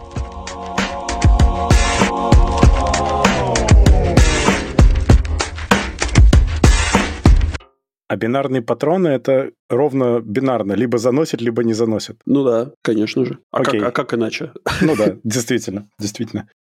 [8.10, 10.74] А бинарные патроны это ровно бинарно.
[10.74, 12.20] Либо заносит, либо не заносит.
[12.26, 13.38] Ну да, конечно же.
[13.52, 13.82] А, как, Окей.
[13.82, 14.52] а как иначе?
[14.82, 16.50] Ну да, действительно, действительно.